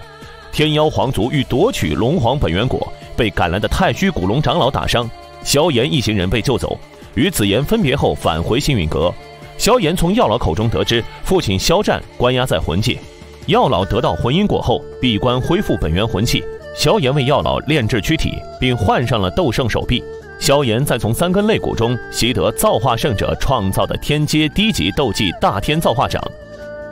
[0.51, 5.09] 天妖皇族欲夺取龙皇本源果，被赶来的太虚古龙长老打伤，
[5.43, 6.77] 萧炎一行人被救走，
[7.15, 9.11] 与紫妍分别后返回星陨阁。
[9.57, 12.99] 萧炎从药老口中得知，父亲萧战关押在魂界，
[13.47, 16.43] 药老得到魂因果后闭关恢复本源魂器。
[16.75, 20.03] 萧炎为药老炼制躯体，并换上了斗圣手臂。
[20.41, 26.19] 萧炎再从三根肋骨中习得造化圣者创造的天阶低级斗技大天造化掌。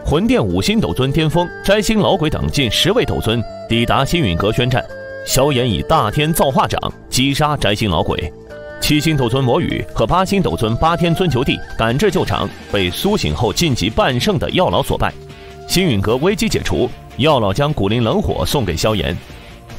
[0.06, 4.86] 魂殿五星斗尊巅峰摘星老鬼等近十位斗尊抵达星陨阁宣战，
[5.26, 6.80] 萧炎以大天造化掌
[7.10, 8.32] 击杀摘星老鬼，
[8.80, 15.12] 七星斗尊魔羽和八星斗尊八天尊求帝赶至救场，被苏醒后晋级半圣的药老所败。
[15.68, 16.88] 星陨阁危机解除，
[17.18, 19.18] 药老将古灵冷火送给萧炎，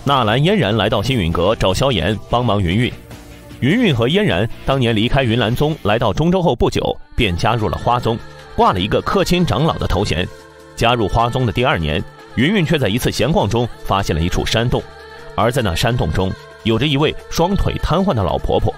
[0.03, 2.93] 纳兰嫣然来到星陨阁找萧炎帮忙云韵。
[3.61, 8.19] 云韵和嫣然当年离开云岚宗来到中州后不久，便加入了花宗。
[8.57, 10.27] 挂了一个客卿长老的头衔，
[10.75, 12.03] 加入花宗的第二年，
[12.35, 14.83] 云云却在一次闲逛中发现了一处山洞，
[15.35, 16.31] 而在那山洞中，
[16.65, 18.75] 有着一位双腿瘫痪的老婆婆。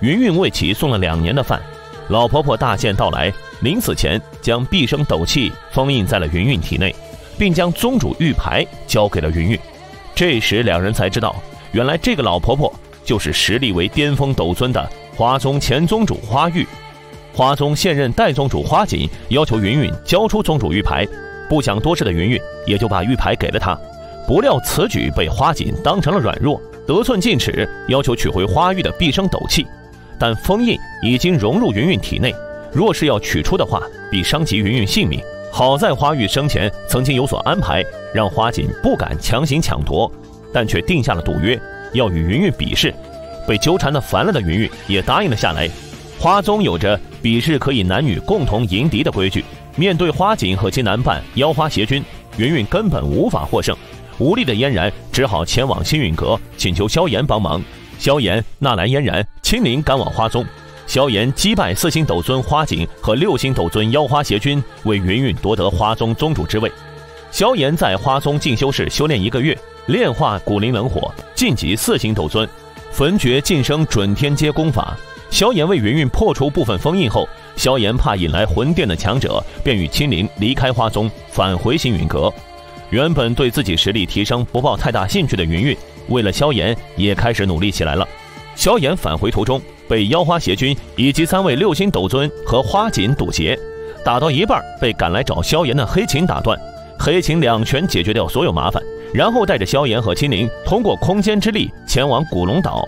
[0.00, 1.60] 云云为其送了两年的饭，
[2.08, 6.94] 老婆婆大限到来，临死前将毕生斗气封印在了云云体内，
[7.38, 9.58] 并将宗主玉牌交给了云云。
[10.14, 11.34] 这时两人才知道，
[11.72, 12.72] 原来这个老婆婆
[13.04, 16.66] 就是实力为巅峰斗尊的花宗前宗主花玉。
[17.32, 21.06] 花宗现任代宗主花锦要求云云交出宗主玉牌，
[21.48, 23.78] 不想多事的云云也就把玉牌给了他。
[24.26, 29.66] 不料此举被花锦当成了软弱，得寸进尺，要求取回花玉的毕生斗气。
[30.18, 32.32] 但封印已经融入云云体内，
[32.72, 35.20] 若是要取出的话，必伤及云云性命。
[35.52, 37.84] 好在花玉生前曾经有所安排，
[38.14, 40.10] 让花锦不敢强行抢夺，
[40.52, 41.60] 但却定下了赌约，
[41.94, 42.94] 要与云云比试。
[43.48, 45.68] 被纠缠的烦了的云云也答应了下来。
[46.18, 47.00] 花宗有着。
[47.24, 49.42] 比试可以男女共同迎敌的规矩。
[49.76, 52.04] 面对花锦和其男伴妖花邪君，
[52.36, 53.74] 云云根本无法获胜。
[54.18, 57.62] 无力的嫣然只好前往星陨阁请求萧炎帮忙。
[57.98, 60.44] 萧炎、纳兰嫣然亲临赶往花宗。
[60.86, 66.70] 萧炎击败四星斗尊花锦和六星斗尊妖花邪君，为云云夺得花宗宗主之位。
[67.30, 72.48] 萧炎在花宗进修室修炼一个月，炼化古灵冷火，晋级四星斗尊，
[72.90, 74.96] 焚诀晋升准天阶功法。
[75.30, 82.32] 萧炎为云云破除部分封印后，萧炎怕引来魂殿的强者，便与青灵离开花宗，返回星陨阁。
[82.88, 85.76] 原本对自己实力提升不抱太大兴趣的云云，
[86.08, 88.08] 为了萧炎也开始努力起来了。
[88.56, 93.58] 萧炎返回途中，被妖花邪君以及三位六星斗尊和花锦堵截，
[94.02, 96.58] 打到一半被赶来找萧炎的黑琴打断。
[96.98, 98.80] 黑琴两拳解决掉所有麻烦，
[99.14, 102.86] 然后带着萧炎和青灵通过空间之力前往古龙岛。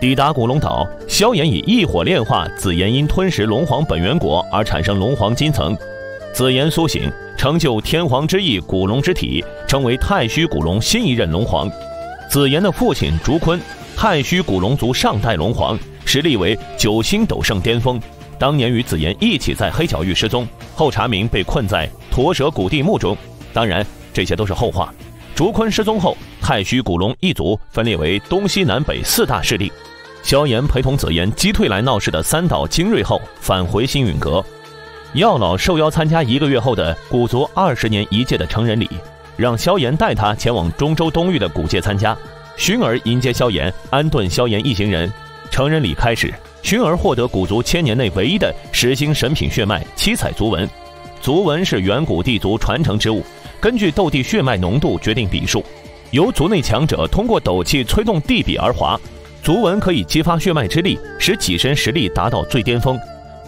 [0.00, 5.76] 抵达古龙岛，萧炎以异火炼化紫炎，因吞食龙皇本源果而产生龙皇金层。
[6.32, 11.70] 紫炎苏醒，成就天皇之翼古龙之体，成为太虚古龙新一任龙皇。
[12.28, 13.60] 紫炎的父亲竹坤，
[13.96, 18.00] 太虚古龙族上代龙皇，实力为九星斗圣巅峰。
[18.36, 23.16] 当年与紫炎一起在黑角域失踪，后查明被困在驼蛇古地墓中。
[23.52, 24.92] 当然，这些都是后话。
[25.38, 29.70] 竹坤失踪后，太虚古龙一族分裂为东西南北四大势力。
[30.20, 34.44] 萧炎陪同紫妍击退来闹事的三岛精锐后，返回星陨阁。
[35.12, 38.90] 药老受邀参加一个月后的古族二十年一届的成人礼，
[39.36, 42.18] 让萧炎带他前往中州东域的古界参加。
[42.56, 45.08] 薰儿迎接萧炎，安顿萧炎一行人。
[45.52, 46.34] 成人礼开始，
[46.64, 50.68] 薰儿获得古族千年内唯一的十星神品血脉七彩族纹。
[51.20, 53.22] 族纹是远古地族传承之物，
[53.60, 55.64] 根据斗帝血脉浓度决定笔数，
[56.12, 58.98] 由族内强者通过斗气催动地笔而划。
[59.42, 62.98] 族纹可以激发血脉之力，使己身实力达到最巅峰。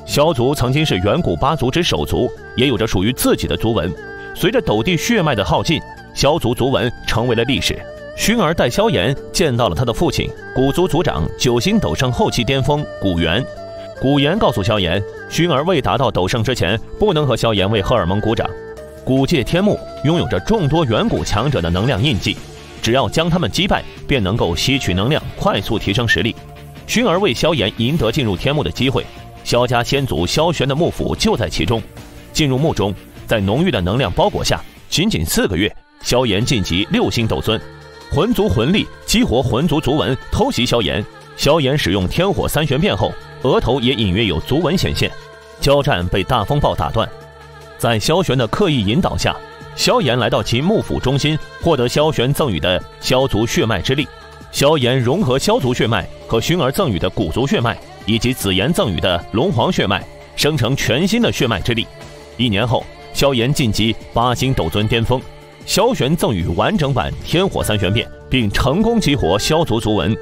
[0.04, 3.92] 萧族曾经是远古八族之首族，也有着属于自己的族纹。
[4.34, 5.80] 随着斗帝血脉的耗尽，
[6.14, 7.78] 萧族族纹成为了历史。
[8.16, 13.44] 薰儿带萧炎见到了他的父亲古族族长九星斗圣后期巅峰古元。
[14.00, 18.48] 古元告诉萧炎，薰儿未达到斗圣之前，不能和萧炎为荷尔蒙鼓掌。
[19.04, 22.36] 古界天幕拥有着众多远古强者的能量印记。
[22.82, 26.34] 只要将他们击败，便能够吸取能量，快速提升实力。
[26.86, 29.04] 薰儿为萧炎赢得进入天幕的机会，
[29.44, 31.82] 萧家先祖萧玄的幕府就在其中。
[32.32, 32.94] 进入墓中，
[33.26, 35.70] 在浓郁的能量包裹下，仅仅四个月，
[36.02, 37.60] 萧炎晋级六星斗尊。
[38.10, 41.04] 魂族魂力激活魂族族纹，偷袭萧炎。
[41.36, 45.10] 萧炎使用天火三玄变后，额头也隐约有族纹显现。
[45.60, 47.08] 交战被大风暴打断，
[47.80, 49.34] 在萧玄的刻意引导下，
[49.74, 54.06] 萧炎来到其幕府中心，获得萧玄赠予的萧族血脉之力。
[54.52, 60.04] 萧炎融合萧族血脉和薰儿赠予的古族血脉，以及紫炎赠予的龙皇血脉，
[60.36, 61.86] 生成全新的血脉之力。
[62.36, 65.18] 一年后，萧炎晋级八星斗尊巅峰。
[65.64, 70.14] 萧玄赠予完整版天火三玄变，并成功激活萧族族纹。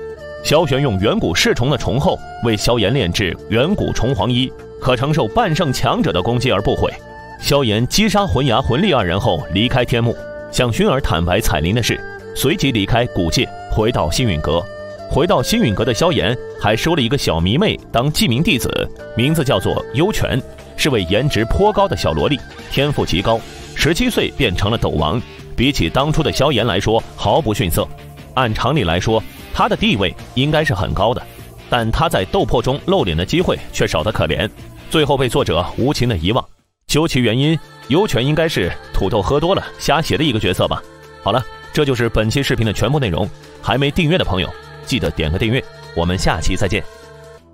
[0.44, 4.48] 萧玄用远古噬虫的虫后为萧炎炼制远古虫皇衣，
[4.80, 6.94] 可承受半圣强者的攻击而不毁。
[7.40, 10.14] 萧炎击杀魂牙魂力二人后离开天幕，
[10.50, 11.98] 向薰儿坦白彩铃的事，
[12.34, 14.62] 随即离开古界，回到星陨阁。
[15.10, 18.68] 回到星陨阁的萧炎还收了一个小迷妹当记名弟子，
[19.16, 20.40] 名字叫做幽泉，
[20.76, 22.38] 是位颜值颇高的小萝莉，
[22.70, 23.40] 天赋极高，
[23.74, 25.20] 十七岁便成了斗王。
[25.56, 27.88] 比起当初的萧炎来说，毫不逊色。
[28.34, 29.22] 按常理来说，
[29.54, 31.22] 他的地位应该是很高的，
[31.70, 33.16] 但他在斗破中露脸。
[33.16, 34.48] 的机会却少得可怜，
[34.90, 36.44] 最后被作者无情的遗忘。
[36.88, 37.56] 究其原因，
[37.88, 40.82] 幽泉应该是土豆喝多了瞎写的一个角色吧。
[41.22, 43.28] 好了，这就是本期视频的全部内容。
[43.60, 44.48] 还没订阅的朋友，
[44.86, 45.62] 记得点个订阅。
[45.94, 46.82] 我们下期再见。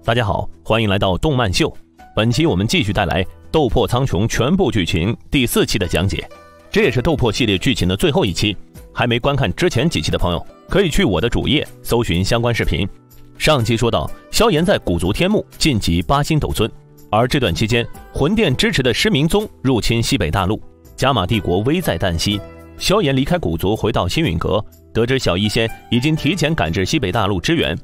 [0.05, 1.77] 大家好，欢迎来到动漫秀。
[2.15, 6.25] 本期我们继续带来《斗破苍穹》全部剧情第四期的讲解。
[6.71, 8.57] 这也是斗破系列剧情的最后一期，
[8.93, 12.89] 还没观看之前几期的朋友，可以去我的主页搜寻相关视频。
[13.37, 16.71] 上期说到，萧炎在古族天幕晋级八星斗尊，
[17.17, 20.61] 而这段期间，魂殿支持的失明宗入侵西北大陆，
[20.97, 22.41] 加玛帝国危在旦夕。
[22.77, 24.63] 萧炎离开古族，回到星陨阁，
[24.93, 27.79] 得知小医仙已经提前赶至西北大陆支援。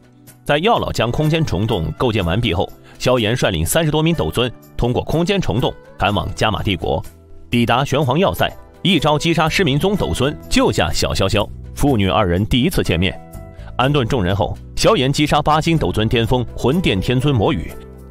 [0.45, 2.69] 在药老将空间虫洞构建完毕后，
[2.99, 7.01] 萧炎率领三十多名斗尊，通过空间虫洞赶往加玛帝国，
[7.49, 8.51] 抵达玄黄要塞。
[8.83, 11.49] 一招击杀失明宗斗尊，救下小潇潇。
[11.75, 13.17] 父女二人第一次见面，
[13.77, 17.71] 安顿众人后，萧炎击杀八星斗尊巅峰魂殿天尊魔羽，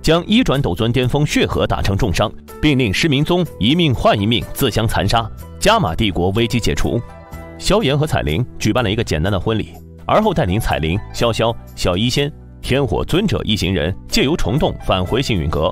[0.09, 5.29] 将一转斗尊巅峰血河打成重伤，并令失明宗一命换一命，自相残杀。
[5.59, 6.99] 加玛帝国危机解除，
[7.59, 9.69] 萧炎和彩铃举办了一个简单的婚礼，
[10.07, 15.71] 而后带领彩铃、潇潇、小医仙、天火尊者一行人借由虫洞返回幸运阁。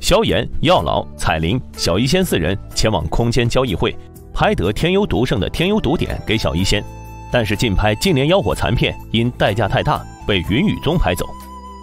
[0.00, 3.96] 萧炎、药老、彩铃、小医仙四人前往空间交易会。
[4.34, 6.82] 拍得天幽毒圣的天幽毒典给小医仙，
[7.30, 11.24] 但是竞拍净莲妖火残片因代价太大被云雨宗拍走。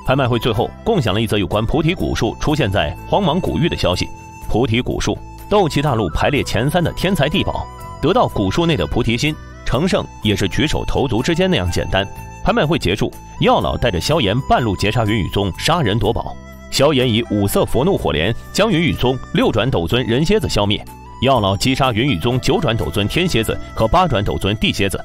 [0.05, 4.09] 拍卖会最后共享了一则有关菩提古树出现在荒芒古域的消息。
[4.49, 5.17] 菩提古树，
[5.49, 7.65] 斗气大陆排列前三的天才地宝，
[8.01, 9.33] 得到古树内的菩提心，
[9.65, 12.07] 成圣也是举手投足之间那样简单。
[12.43, 16.35] 拍卖会结束，药老带着萧炎半路截杀云雨宗，杀人夺宝。
[16.69, 20.83] 萧炎以五色佛怒火莲将云雨宗六转斗尊人蝎子消灭。
[21.21, 24.99] 药老击杀云雨宗九转斗尊天蝎子和八转斗尊地蝎子，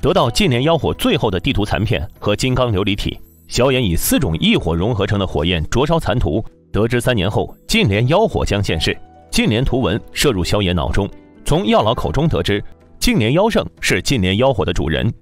[0.00, 3.18] 得到净莲妖火最后的地图残片和金刚琉璃体。
[3.48, 8.96] 萧炎以四种异火融合成的火焰灼烧残图，得知三年后净莲妖火将现世。
[9.30, 11.08] 净莲图文射入萧炎脑中，
[11.44, 12.62] 从药老口中得知
[12.98, 15.12] 净莲妖圣是净莲妖火的主人。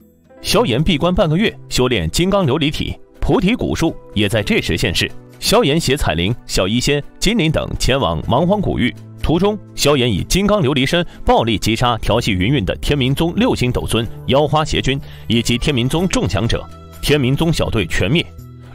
[0.40, 5.10] 萧炎闭关半个月修炼金刚琉璃体，菩提古树也在这时现世。
[5.38, 8.94] 萧炎携彩铃、小医仙、金灵等前往蛮荒古域。
[9.22, 16.64] 途中，萧炎以金刚琉璃身暴力击杀调戏云云的天明宗六星斗尊妖花邪君，以及天明宗众强者，
[17.02, 18.24] 天明宗小队全灭。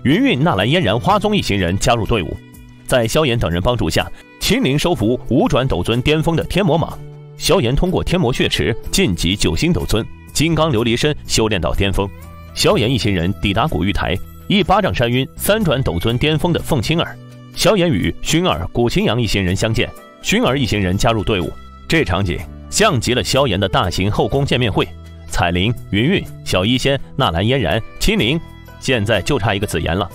[0.04, 2.38] 云云、纳兰嫣然花宗一行人加入队伍，
[2.86, 4.06] 在萧炎等人帮助下，
[4.40, 6.94] 亲临收服五转斗尊巅峰的天魔蟒。
[7.38, 12.08] 萧炎通过天魔血池晋级九星斗尊，金刚琉璃身修炼到巅峰。
[12.54, 14.16] 萧炎一行人抵达古玉台，
[14.48, 17.18] 一巴掌扇晕三转斗尊巅峰的凤青儿。
[17.56, 19.90] 萧炎与薰儿、古青阳一行人相见。
[20.22, 21.52] 薰儿一行人加入队伍，
[21.88, 24.88] 这场景像极了萧炎的大型后宫见面会。
[25.30, 28.40] 彩铃、云云、小医仙、纳兰嫣然、青灵，
[28.80, 30.10] 现在就差一个紫妍了。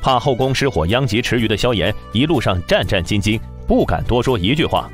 [0.00, 4.88] 怕后宫失火殃及池鱼的萧炎，一路上战战兢兢，不敢多说一句话。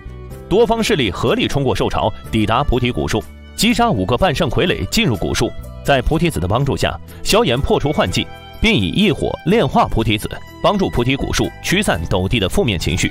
[0.49, 3.23] 多方势力合力冲过兽潮，抵达菩提古树，
[3.55, 5.51] 击杀五个半圣傀儡，进入古树。
[5.85, 8.27] 在菩提子的帮助下，萧炎破除幻境，
[8.61, 10.29] 并以异火炼化菩提子，
[10.62, 13.11] 帮助菩提古树驱散斗帝的负面情绪。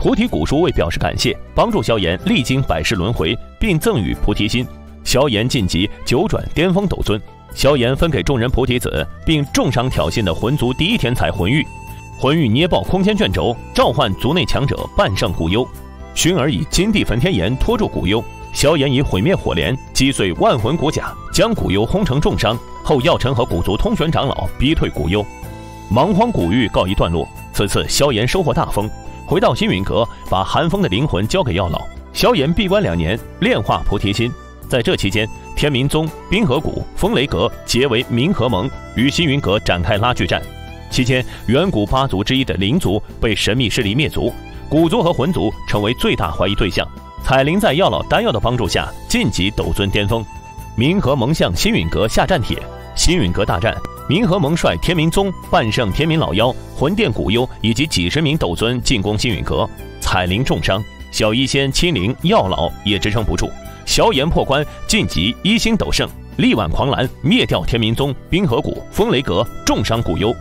[0.00, 4.66] 菩提古树为表示感谢，帮助萧炎历经百世轮回，并赠予菩提心。
[5.06, 7.18] 萧炎晋级九转巅峰斗尊。
[7.54, 11.64] 萧炎分给众人菩提子，并重伤挑衅的魂族第一天才魂玉。
[12.18, 15.66] 魂玉捏爆空间卷轴，召唤族内强者半圣古幽。
[16.14, 18.22] 薰儿以金地焚天炎拖住古幽。
[18.52, 22.58] 萧炎以毁灭火莲击碎万魂骨甲，将古幽轰成重伤。
[22.82, 25.24] 后药尘和古族通玄长老逼退古幽。
[25.88, 27.28] 蛮荒古域告一段落。
[27.52, 28.90] 此次萧炎收获大丰。
[29.24, 31.86] 回到星陨阁，把寒风的灵魂交给药老。
[32.12, 34.32] 萧炎闭关两年，炼化菩提心。
[34.68, 40.42] 在这期间，天明宗、冰河谷、风雷阁结为冥河盟，与星云阁展开拉锯战。
[40.90, 44.32] 期间，远古八族之一的灵族被神秘势力灭族，
[44.68, 46.86] 古族和魂族成为最大怀疑对象。
[47.24, 50.24] 彩铃在药老丹药的帮助下晋级斗尊巅峰。
[50.76, 52.56] 冥河盟向星陨阁下战帖，
[52.94, 53.74] 星陨阁大战，
[54.08, 59.68] 冥河盟率天明宗、半圣天明老妖、魂殿古幽以及几十名斗尊进攻星陨阁，
[60.00, 63.50] 彩铃重伤，小医仙、青灵、药老也支撑不住。
[63.86, 66.06] 萧炎破关晋级一星斗圣，
[66.36, 70.34] 力挽狂澜，灭掉天明宗、冰河谷、风雷阁，重伤古幽。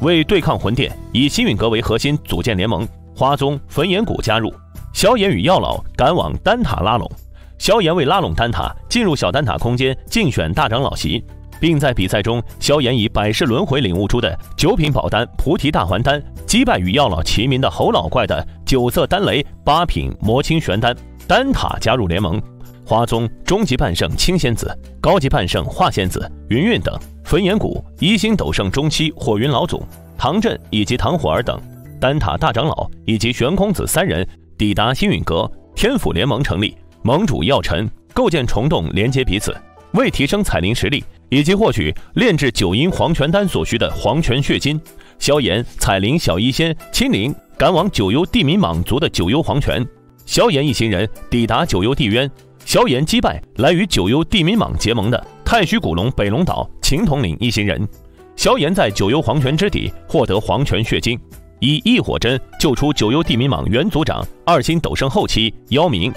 [0.00, 4.54] 为对抗魂殿，以星陨阁为核心组建联盟，花宗、焚炎谷加入。
[4.94, 7.10] 萧炎与药老赶往丹塔拉拢。
[7.58, 11.22] 萧炎为拉拢丹塔，进入小丹塔空间竞选大长老席，
[11.60, 22.40] 并在比赛中，萧炎以百世轮回领悟出的九品宝丹菩提大还丹，击败与药老齐名的侯老怪的九色丹雷八品魔青玄丹，丹塔加入联盟。
[22.86, 29.82] 花宗中级半圣青仙子、高级半圣化仙子、云韵等，焚炎谷一星斗圣中期火云老祖、
[30.16, 31.60] 唐振以及唐火儿等，
[32.00, 34.24] 丹塔大长老以及玄空子三人
[34.56, 39.52] 抵达星陨阁，天府联盟成立，盟主药尘构建虫洞连接彼此，
[39.94, 44.80] 为提升彩灵实力以及获取炼制九阴黄泉丹所需的黄泉血金，
[45.18, 49.84] 萧炎、彩灵、小医仙、青灵赶往九幽地冥蟒族的九幽黄泉，
[50.24, 52.30] 萧炎一行人抵达九幽地渊。
[52.66, 57.88] 萧炎击败来与九幽地冥蟒结盟的太虚古龙北龙岛秦统领一行人。
[58.34, 61.16] 萧炎在九幽黄泉之底获得黄泉血晶，
[61.60, 66.12] 以异火针救出九幽地冥蟒原族长二星斗圣后期妖冥。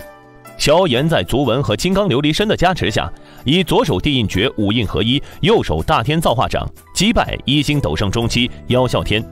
[0.57, 3.07] 萧炎在族纹和金刚琉璃身的加持下，
[3.45, 9.23] 以左手地印诀五印合一，右手大天造化掌击败一星斗圣中期妖啸天。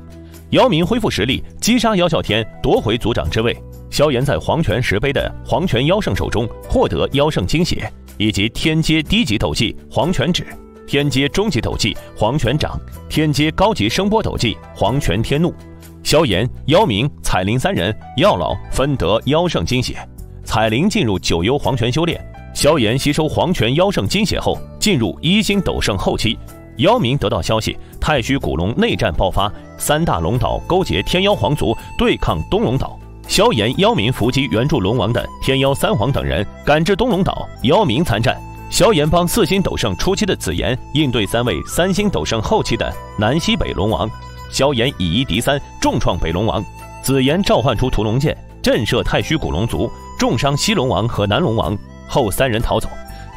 [0.51, 3.55] 妖冥恢复实力，击杀妖啸天，夺回族长之位。
[3.89, 10.45] 萧炎在黄泉石碑的黄泉妖圣手中获得妖圣精血，以及天阶低级斗技黄泉指、
[10.87, 12.79] 天阶中级斗技黄泉掌、
[13.09, 15.53] 天阶高级声波斗技黄泉天怒。
[16.01, 19.97] 萧炎、妖冥、彩灵三人药老分得妖圣精血，
[20.45, 22.25] 彩灵进入九幽黄泉修炼。
[22.53, 26.39] 萧炎吸收黄泉妖圣精血后，进入一星斗圣后期。
[26.77, 32.97] 妖冥得到消息，太虚古龙内战爆发，三大龙岛勾结天妖皇族对抗东龙岛。
[33.27, 38.39] 萧炎、妖冥伏击援助龙王的天妖三皇等人赶至东龙岛，妖冥参战。
[38.69, 44.09] 萧炎帮四星斗圣初期的紫炎应对三位三星斗圣后期的南西北龙王。
[44.51, 46.63] 萧炎以一敌三，重创北龙王。
[47.01, 52.87] 紫炎召唤出屠龙剑，震慑太虚古龙族，重伤西龙王和南龙王后三人逃走。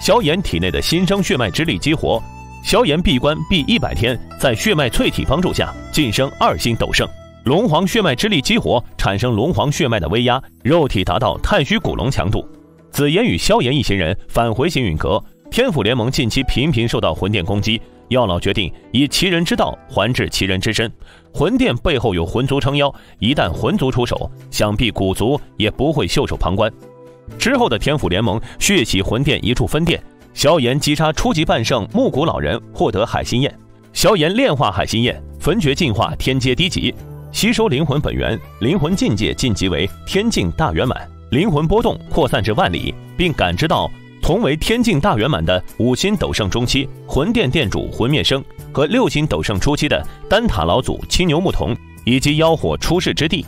[0.01, 2.23] 萧炎体内的新生血脉之力激活，
[2.63, 7.09] 萧炎闭关闭一百天，在血脉淬体帮助下晋升二星斗圣。
[7.45, 12.47] 龙皇血脉之力激活，产生龙皇血脉的威压，肉体达到太虚古龙强度。
[12.91, 15.23] 紫炎与萧炎一行人返回星陨阁。
[15.51, 20.91] 天府联盟近期频频受到魂殿攻击，药老决定以其人之道还治其人之身。
[21.33, 26.71] 魂殿背后有魂族撑腰，一旦魂族出手，想必古族也不会袖手旁观。
[27.39, 30.01] 之后的天府联盟血洗魂殿一处分殿，
[30.33, 33.53] 萧炎击杀初级半圣木古老人，获得海心焰。
[33.93, 36.95] 萧炎炼化海心焰，焚诀进化天阶低级。
[37.33, 43.91] 吸收灵魂本源，灵魂境界晋级为天境大圆满，灵魂波动扩散至万里，并感知到
[44.23, 53.45] 同为天境大圆满的五星斗圣中期魂殿殿主魂灭生和六星斗圣初期的丹塔老祖青牛牧童以及妖火出世之地。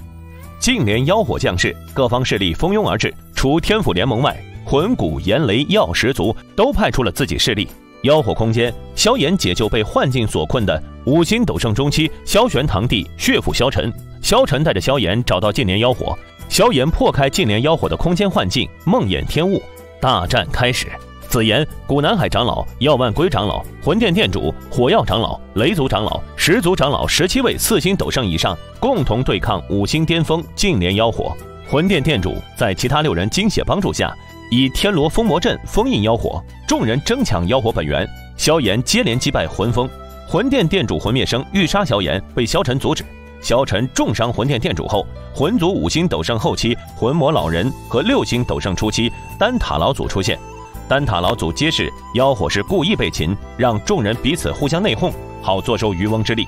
[0.59, 7.68] 近连妖火降世，各方势力蜂拥而至，除天府联盟外，魂骨炎雷药十族都派出了自己势力。
[8.02, 13.92] 妖火空间，萧炎解救被幻境所困的五星斗圣中期萧玄堂弟血府萧晨。
[14.20, 19.62] 萧晨带着萧炎找到净莲妖火，萧炎破开净莲妖火的空间幻境，梦魇天雾，
[20.00, 20.88] 大战开始。
[21.28, 31.34] 紫炎、古南海长老、药万龟长老、魂殿殿主、火药长老、雷族长老、十族长老十七位四星斗圣以上，共同对抗五星巅峰净莲妖火。
[31.68, 34.14] 魂殿殿主在其他六人精血帮助下。
[34.55, 36.38] 以天罗封魔阵封印妖火，
[36.68, 38.07] 众人争抢妖火本源。
[38.36, 39.88] 萧炎接连击败魂封，
[40.28, 43.03] 魂殿殿主魂灭生欲杀萧炎，被萧晨阻止。
[43.40, 50.38] 萧晨重伤魂殿殿主后，魂族五星斗圣后期魂魔老人和六星斗圣初期丹塔老祖出现。
[50.86, 56.46] 丹塔老祖揭示妖火是故意被擒，让众人彼此互相内讧，好坐收渔翁之利。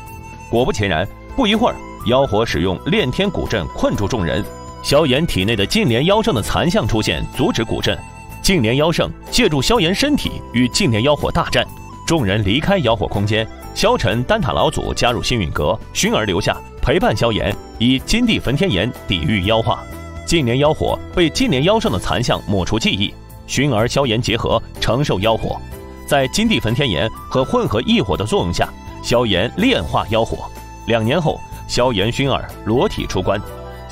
[0.50, 1.76] 果不其然，不一会儿，
[2.06, 4.44] 妖火使用炼天古阵困住众人。
[4.84, 7.98] 萧炎体内的净莲妖圣的残像出现，阻止古阵。
[8.42, 11.66] 净莲妖圣借助萧炎身体与净莲妖火大战，
[12.06, 13.48] 众人离开妖火空间。
[13.74, 19.82] 萧晨、丹塔老祖加入星陨阁，薰儿留下陪伴萧炎，以金地焚天炎抵御妖化。
[20.26, 23.14] 净莲妖火被净莲妖圣的残像抹除记忆，
[23.46, 25.58] 熏儿萧炎结合承受妖火，
[26.06, 28.68] 在金地焚天炎和混合异火的作用下，
[29.02, 30.44] 萧炎炼化妖火。
[30.88, 33.40] 两年后，萧炎熏儿裸体出关，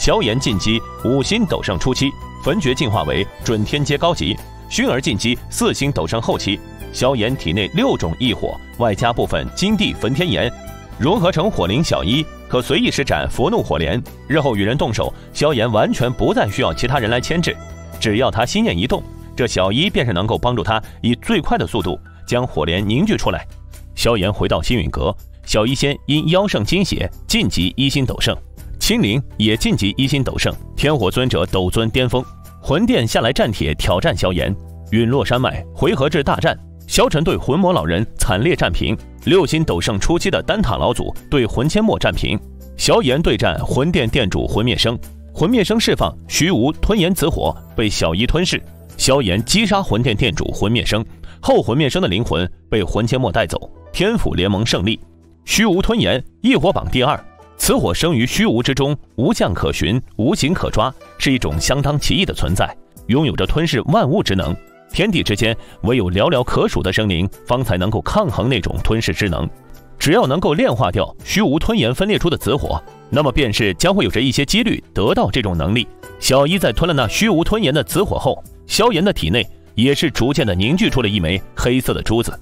[0.03, 2.11] 萧炎进击五星斗圣初期，
[2.43, 4.37] 焚诀进化为准天阶高级；
[4.69, 6.59] 熏儿进击四星斗圣后期，
[6.93, 10.53] 萧炎体内六种异火外加部分金地焚天炎，
[10.99, 12.27] 融合成火灵小一。
[12.49, 17.57] 可随意施展佛怒火莲，日后与人动手，萧炎完全不再需要其他人来牵制，
[18.01, 19.01] 只要他心念一动，
[19.37, 21.97] 这小医便是能够帮助他以最快的速度
[22.27, 23.47] 将火莲凝聚出来。
[23.95, 28.37] 萧炎回到星陨阁，小医仙因妖圣金血晋级一星斗圣，
[28.83, 32.21] 青灵也晋级一星斗圣，天火尊者斗尊巅峰，
[32.61, 34.53] 魂殿下来战帖挑战萧炎，
[34.91, 36.59] 陨落山脉回合制大战。
[36.89, 42.37] 萧晨对魂魔老人惨烈战平，六星斗圣初期的丹塔老祖对魂千墨战平，
[42.77, 44.99] 萧炎对战魂殿殿主魂灭生，
[45.33, 48.61] 魂灭生释放虚无吞炎紫火被小一吞噬，
[48.97, 51.07] 萧炎击杀魂殿殿主魂灭生。
[51.41, 54.99] 后，魂灭生的灵魂被魂千墨带走，天府联盟胜利。
[55.45, 57.17] 虚无吞炎异火榜第二，
[57.65, 64.53] 此火生于虚无之中，无相可寻，无形可抓，是一种相当奇异的存在，拥有着吞噬万物之能。
[64.93, 69.49] 天地之间，唯有寥寥可数的生灵方才能够抗衡那种吞噬之能。
[69.97, 75.87] 只要能够炼化掉虚无吞炎分裂出的紫火，那么便是将会有着一些几率得到这种能力。
[76.19, 79.47] 小一在吞了那虚无吞炎的紫火后，萧炎的体内
[79.77, 82.37] 也是逐渐的凝聚出了一枚黑色的珠子。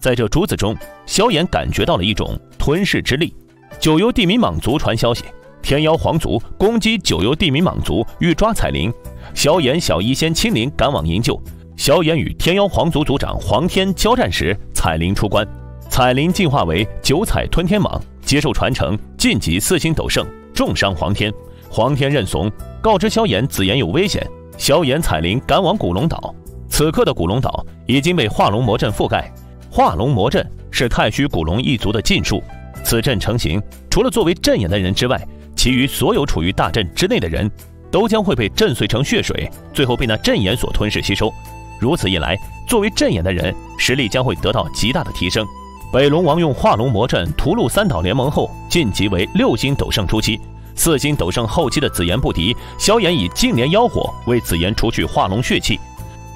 [0.00, 3.32] 在这珠子中，萧炎感觉到了一种吞噬之力。
[3.78, 5.24] 九幽地冥蟒族传消息，
[5.62, 8.92] 天妖皇族攻击九幽地冥蟒族，欲抓彩铃。
[9.34, 11.40] 萧炎、小医仙、亲临赶往营救。
[11.76, 15.46] 萧炎与天妖皇族族长黄天交战时，彩铃出关，
[15.90, 21.32] 彩铃进化为九彩吞天蟒，接受传承，晋级四星斗圣，重伤黄天。
[21.68, 22.50] 黄天认怂，
[22.80, 24.26] 告知萧炎紫炎有危险。
[24.56, 26.34] 萧炎、彩铃赶往古龙岛，
[26.68, 29.30] 此刻的古龙岛已经被化龙魔阵覆盖。
[29.70, 32.42] 化龙魔阵是太虚古龙一族的禁术，
[32.86, 33.60] 此阵成型，
[33.90, 35.20] 除了作为阵眼的人之外，
[35.56, 37.50] 其余所有处于大阵之内的人，
[37.90, 41.28] 都将会被震碎成血水，最后被那阵眼所吞噬吸收。
[41.80, 45.44] 如此一来，作为阵眼的人实力将会得到极大的提升。
[45.92, 50.40] 北龙王用化龙魔阵屠戮三岛联盟后，晋级为六星斗圣初期，
[50.76, 55.80] 四星斗圣后期的紫炎不敌，萧炎以净莲妖火为紫炎除去化龙血气，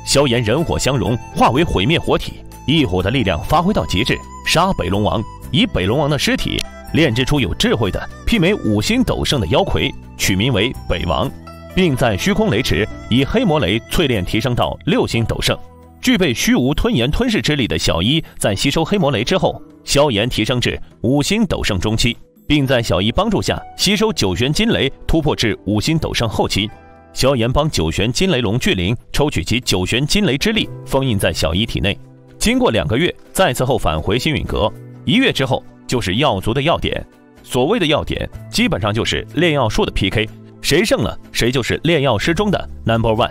[0.05, 6.59] 萧炎人火相融，化为毁灭火体，异火的力量发挥到极致，杀北龙王，以北龙王的尸体
[6.95, 11.31] 炼制出有智慧的媲美五星斗圣的妖魁，取名为北王。
[11.75, 15.57] 并在虚空雷池以黑魔雷淬炼提升到六星斗圣，
[16.01, 26.69] 具备虚无吞炎吞噬之力的小一，在吸收黑魔雷之后，萧炎提升至五星斗圣中期，并在小一帮助下吸收九玄金雷，突破至五星斗圣后期。
[27.13, 31.97] 萧炎帮九玄金雷龙巨灵抽取其九玄金雷之力，封印在小一体内。
[32.37, 34.73] 经过两个月，再次后返回星陨阁，
[35.05, 37.05] 一月之后就是药族的药典。
[37.43, 40.29] 所谓的药典，基本上就是炼药术的 PK。
[40.63, 43.31] 谁胜了，谁就是炼药师中的 number one。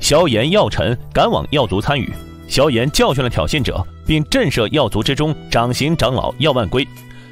[0.00, 2.12] 萧炎、药尘赶往药族参与，
[2.48, 6.86] 萧炎教训了挑衅者，并震慑药族之中掌刑长老药万归。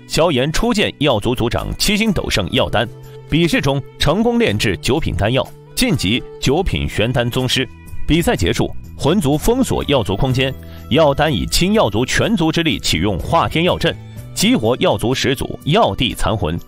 [0.07, 2.89] 萧炎初见药族族长七星斗圣药丹，
[3.29, 7.69] 比试中成功炼制九品丹药，晋级九品玄丹宗师。
[8.07, 10.55] 比赛结束，魂族封锁药族空间，
[10.91, 13.97] 药丹以亲药族全族之力启用化天药阵，
[14.35, 16.59] 激活药族始祖药帝残魂。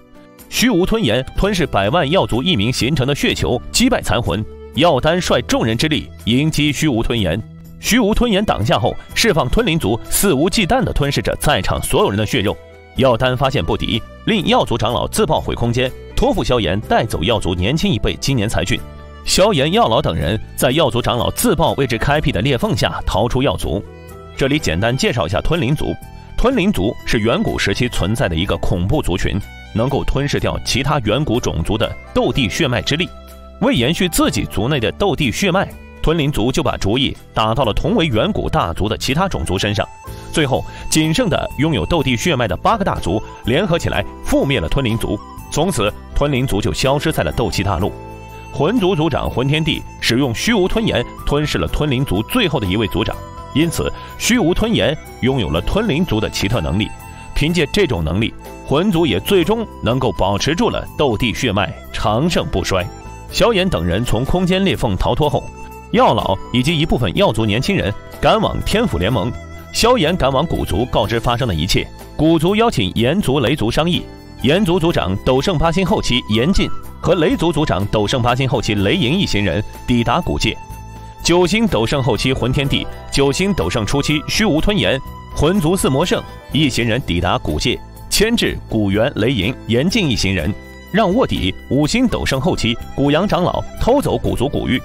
[0.49, 4.45] 虚无吞炎吞噬百万药族一名形成的血球，击败残魂。
[4.75, 7.41] 药丹率众人之力迎击虚无吞炎，
[7.79, 12.57] 虚无吞炎挡下后，释放吞灵族肆无忌惮地吞噬着在场所有人的血肉。
[12.97, 18.81] 药丹发现不敌，令药族长老自爆毁空间，托付萧炎带走药族年轻一辈青年才俊。
[19.27, 23.85] 萧炎、药老等人在药族长老自爆位置开辟的裂缝下逃出药族。
[24.37, 25.95] 这里简单介绍一下吞灵族。
[26.37, 29.41] 吞灵族是远古时期存在的一个恐怖族群。
[29.75, 33.07] 能够吞噬掉其他远古种族的斗帝血脉之力，
[33.61, 35.69] 为延续自己族内的斗帝血脉，
[36.01, 39.87] 吞灵族就把主意打到了同为远古大族的其他种族身上。
[40.33, 47.93] 最后，仅剩的拥有斗帝血脉的八个大族联合起来覆灭了吞灵族，从此吞灵族就消失在了斗气大陆。
[48.55, 53.15] 魂族族长魂天帝使用虚无吞炎吞噬了吞灵族最后的一位族长，
[53.57, 56.89] 因此虚无吞炎拥有了吞灵族的奇特能力。
[57.35, 58.33] 凭借这种能力。
[58.69, 62.85] 魂族也最终能够保持住了斗帝血脉，长盛不衰。
[63.31, 65.45] 萧炎等人从空间裂缝逃脱后，
[65.93, 69.33] 药老以及一部分药族年轻人赶往天府联盟。
[69.73, 71.87] 萧炎赶往古族，告知发生的一切。
[72.17, 74.03] 古族邀请炎族、雷族商议，
[74.43, 76.69] 炎族族长斗圣八星后期严禁
[77.01, 80.57] 和雷族族长斗圣八星后期雷莹一行人抵达古界。
[81.25, 85.01] 九星斗圣后期魂天地、九星斗圣初期虚无吞炎、
[85.35, 86.23] 魂族四魔圣
[86.53, 87.79] 一行人抵达古界，
[88.09, 90.53] 牵制古元、雷莹、严禁一行人，
[90.93, 94.81] 让卧底五星斗圣后期古阳长老偷走古族古玉。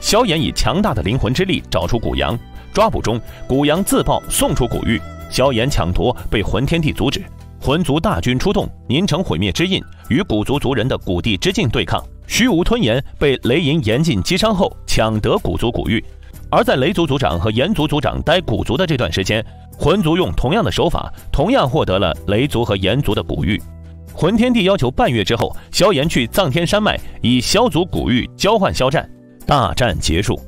[0.00, 2.38] 萧炎以强大的灵魂之力找出古阳，
[2.72, 5.00] 抓捕中古阳自爆送出古玉，
[5.30, 7.22] 萧炎抢夺被魂天帝阻止，
[7.60, 12.02] 魂族大军出动凝成毁灭之印，与古族族人的古地之境对抗。
[12.26, 16.02] 虚无吞炎被雷银严禁击伤后抢得古族古玉，
[16.50, 19.44] 而在雷族族长和炎族族长待古族的这段时间，
[19.78, 23.60] 魂族用同样的手法，同样获得了雷族和炎族的古玉。
[24.14, 29.08] 魂天帝要求半月之后，萧炎去藏天山脉以萧族古玉交换肖战。
[29.46, 30.38] 大战结束，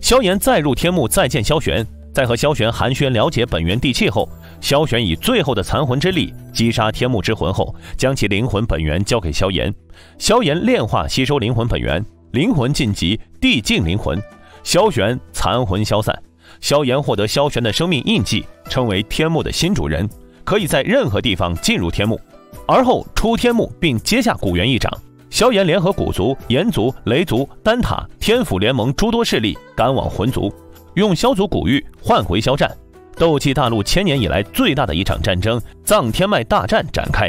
[0.00, 4.28] 萧炎再入天幕再见萧玄，在和萧玄寒暄了解本源地气后，
[4.60, 9.74] 萧玄以最后的残魂之力击杀天幕之魂后，将其灵魂本源交给萧炎。
[10.18, 14.20] 萧炎炼化吸收灵魂本源，灵魂晋级地境灵魂。
[14.62, 16.16] 萧玄残魂消散，
[16.60, 20.08] 萧炎获得萧玄的生命印记，成为天幕的新主人，
[20.44, 22.20] 可以在任何地方进入天幕，
[22.66, 24.92] 而后出天幕并接下古元一掌。
[25.30, 30.52] 萧炎联合古族、炎族、雷族、丹塔、天府联盟诸多势力赶往魂族，
[30.94, 32.70] 用萧族古玉换回萧战。
[33.16, 37.28] 斗气大陆千年以来最大的一场战争——藏天脉大战展开。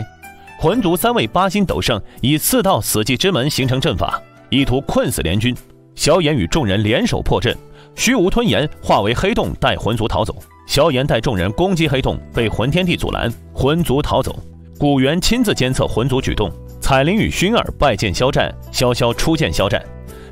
[0.57, 5.55] 魂族三位八星斗圣以四道死寂之门形成阵法，意图困死联军。
[5.95, 7.55] 萧炎与众人联手破阵，
[7.95, 10.35] 虚无吞炎化为黑洞带魂族逃走。
[10.67, 14.39] 萧炎带众人攻击黑洞，被魂天帝阻拦，魂族逃走。
[14.79, 16.49] 古元亲自监测魂族举动。
[16.79, 19.81] 彩铃与薰儿拜见萧战，萧萧初见萧战。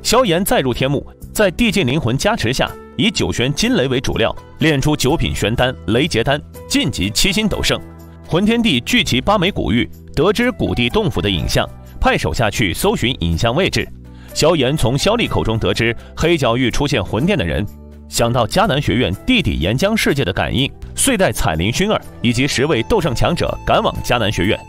[0.02, 2.70] 萧炎再入天幕，在地境灵魂加持下，
[3.00, 7.80] 以九玄金雷为主料，炼出九品玄丹雷劫丹，晋级七星斗圣。
[8.28, 11.66] 魂天帝聚集八枚古玉，得知古地洞府的影像，
[11.98, 13.88] 派手下去搜寻影像位置。
[14.34, 17.66] 萧炎从萧厉口中得知黑角域出现魂殿的人，
[18.06, 24.60] 想到迦南学院地底岩浆世界的感应，遂带彩铃、熏儿以及十位斗圣强者赶往迦南学院。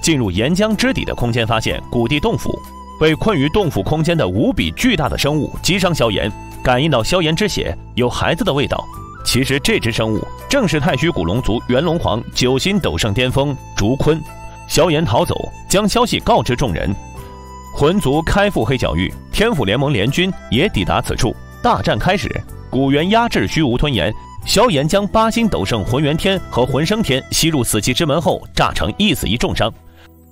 [0.00, 2.56] 进入岩浆之底的空间，发现古地洞府，
[3.00, 6.30] 被困于洞府空间的无比巨大的生物击伤萧炎，
[6.62, 8.82] 感应到萧炎之血有孩子的味道。
[9.24, 14.20] 其实这只生物正是太虚古龙族元龙皇九星斗圣巅峰竹坤。
[14.68, 15.34] 萧炎逃走，
[15.68, 16.94] 将消息告知众人。
[17.74, 21.34] 魂族开赴黑角域，天府联盟联军也抵达此处。
[21.62, 22.28] 大战开始，
[22.70, 24.12] 古猿压制虚无吞炎，
[24.44, 29.72] 萧炎将八星斗圣魂元天和魂生天吸入死气之门后，炸成一死一重伤。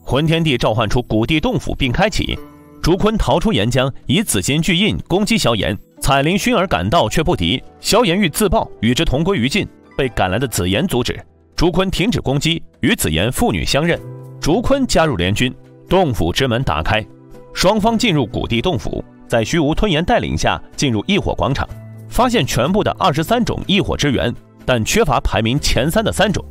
[0.03, 2.39] 魂天帝召唤出古地洞府并开启，
[2.83, 5.79] 竹坤逃出岩浆，以紫金巨印攻击萧炎。
[6.01, 11.19] 彩铃薰儿赶到却不敌，萧炎欲自爆，与之同归于尽，被赶来的紫妍阻止。
[11.55, 14.01] 竹坤停止攻击，与紫妍父女相认。
[14.41, 15.55] 竹坤加入联军，
[15.89, 17.07] 洞府之门打开，
[17.53, 21.69] 双方进入古地洞府，在虚无吞炎带领下进入异火广场，
[22.09, 26.43] 发现全部的二十三种异火之源，但缺乏排名前三的三种。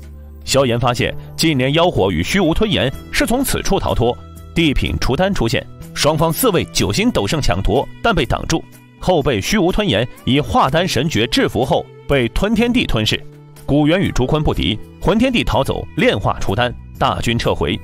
[0.46, 4.16] 萧炎发现近年妖火与虚无吞炎是从此处逃脱，
[4.54, 5.66] 地品除丹出现，
[5.96, 8.64] 双方四位九星斗圣抢夺，但被挡住，
[9.00, 13.22] 后被虚无吞炎以化丹神诀制服后被吞天地吞噬。
[13.66, 17.80] 古元与朱坤不敌，魂天帝逃走，炼化除丹，大军撤回。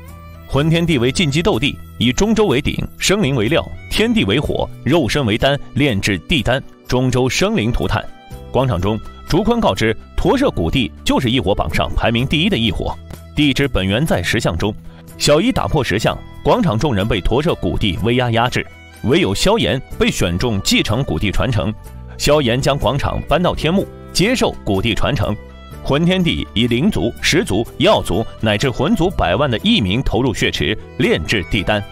[0.48, 8.04] 魂天帝为禁忌斗帝，以中州为鼎，生灵为料，天地为火，肉身为丹，炼制地丹，中州生灵涂炭。
[8.52, 9.00] 广场中。
[9.28, 12.96] 竹坤告知，驼舍古地就是异火榜上排名第一的异火，
[13.36, 14.74] 地之本源在石像中。
[15.18, 18.66] 小医打破石像，广场众人被驼舍古地威压压制，
[19.06, 21.74] 唯有萧炎被选中继承古地传承。
[22.18, 25.36] 萧炎将广场搬到天幕，接受古地传承。
[25.84, 31.84] 魂天帝以灵族、石族、药族乃至魂族百万的异名投入血池炼制地丹。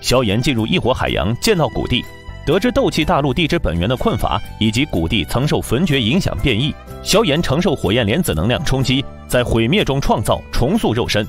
[0.00, 2.04] 萧炎进入异火海洋，见到古帝。
[2.44, 6.72] 得知斗气大陆地之本源的困乏，以及古帝曾受焚诀影响变异，
[7.02, 11.26] 萧炎承受火焰莲子能量冲击，在毁灭中创造重塑肉身。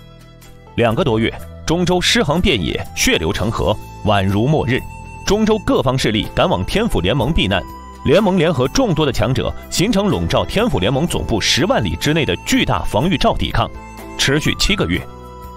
[0.76, 1.34] 两个多月，
[1.66, 4.80] 中州尸横遍野，血流成河，宛如末日。
[5.28, 7.62] 中州各方势力赶往天府联盟避难，
[8.06, 13.70] 联盟联合众多的强者，形成笼罩天府联盟总部十万里之内的巨大防御罩抵抗，
[14.18, 15.06] 持续七个月。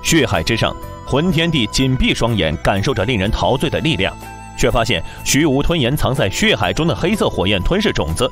[0.02, 0.74] 血海之上，
[1.06, 4.12] 魂天帝紧闭双眼，感受着令人陶醉的力量。
[4.58, 8.28] 却发现虚无吞炎藏在血海中的黑色火焰吞噬种子，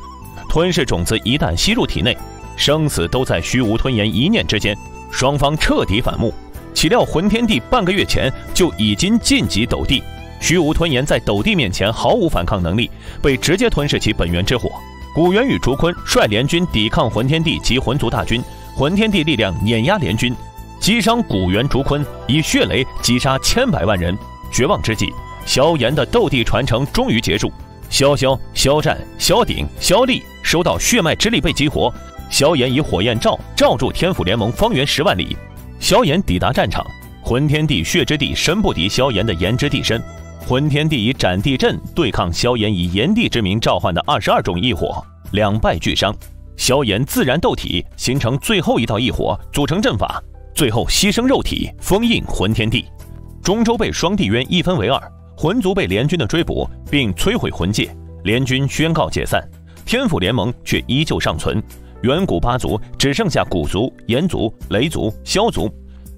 [0.48, 2.19] 吞噬种子一旦吸入体内，
[2.56, 4.77] 生死都在虚无吞炎一念之间。
[5.09, 6.35] 双方彻底反目。
[6.74, 10.02] 岂料魂天帝半个月前就已经晋级斗帝，
[10.40, 12.90] 虚无吞炎在斗帝面前毫无反抗能力，
[13.23, 14.70] 被直接吞噬其本源之火。
[15.15, 18.43] 古元与竹坤率联军抵抗魂天帝及魂族大军，
[18.77, 20.35] 魂天帝力量碾压联军，
[20.78, 24.16] 击伤古元竹坤，以血雷击杀千百万人。
[24.52, 25.12] 绝望之际，
[25.44, 27.52] 萧炎的斗帝传承终于结束。
[27.90, 31.93] 萧萧、萧战、萧鼎、萧厉收到血脉之力被激活，
[32.31, 35.36] 萧炎以火焰罩罩住天府联盟方圆十万里。
[35.81, 36.86] 萧炎抵达战场，
[37.23, 40.02] 魂天帝、血之地身不敌萧炎的炎之地身。
[40.49, 46.11] 魂天帝以斩地阵对抗萧炎以炎帝之名召唤的二十二种异火，两败俱伤。
[46.57, 50.23] 萧炎自然斗体形成最后一道异火，组成阵法，
[50.55, 52.87] 最后牺牲肉体封印魂天帝。
[53.43, 54.99] 中州被双帝渊一分为二，
[55.37, 57.95] 魂族被联军的追捕并摧毁魂界，
[58.25, 59.47] 联军宣告解散，
[59.85, 61.62] 天府联盟却依旧尚存。
[62.05, 65.70] 远古八族只剩下古族、炎族、雷族、萧族。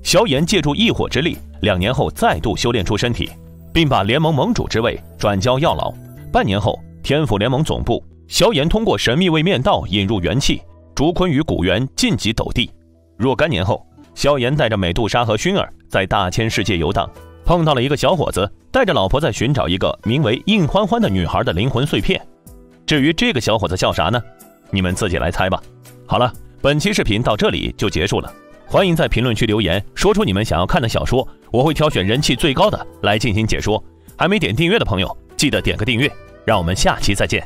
[0.05, 3.29] 萧炎借助异火之力，两年后再度修炼出身体，
[3.73, 5.93] 并把联盟盟主之位转交药老。
[6.33, 8.05] 半年后，天府联盟总部。
[8.29, 10.63] 萧炎通过神秘位面道引入元气，
[10.95, 12.71] 竹坤与古元晋级斗帝。
[13.17, 13.85] 若干年后，
[14.15, 17.11] 萧炎带着美杜莎和薰儿在大千世界游荡，
[17.45, 22.25] 碰到了一个小伙子，带着老婆在寻找一个名为应欢欢的女孩的灵魂碎片。
[22.87, 24.23] 至于这个小伙子叫啥呢？
[24.71, 25.61] 你们自己来猜吧。
[26.07, 26.33] 好了，
[26.63, 28.33] 本期视频到这里就结束了。
[28.73, 33.83] 欢迎在评论区留言，说出你们想要看的小说，我会挑选人气最高的来进行解说。
[34.17, 36.09] 还没点订阅的朋友，记得点个订阅。
[36.45, 37.45] 让我们下期再见。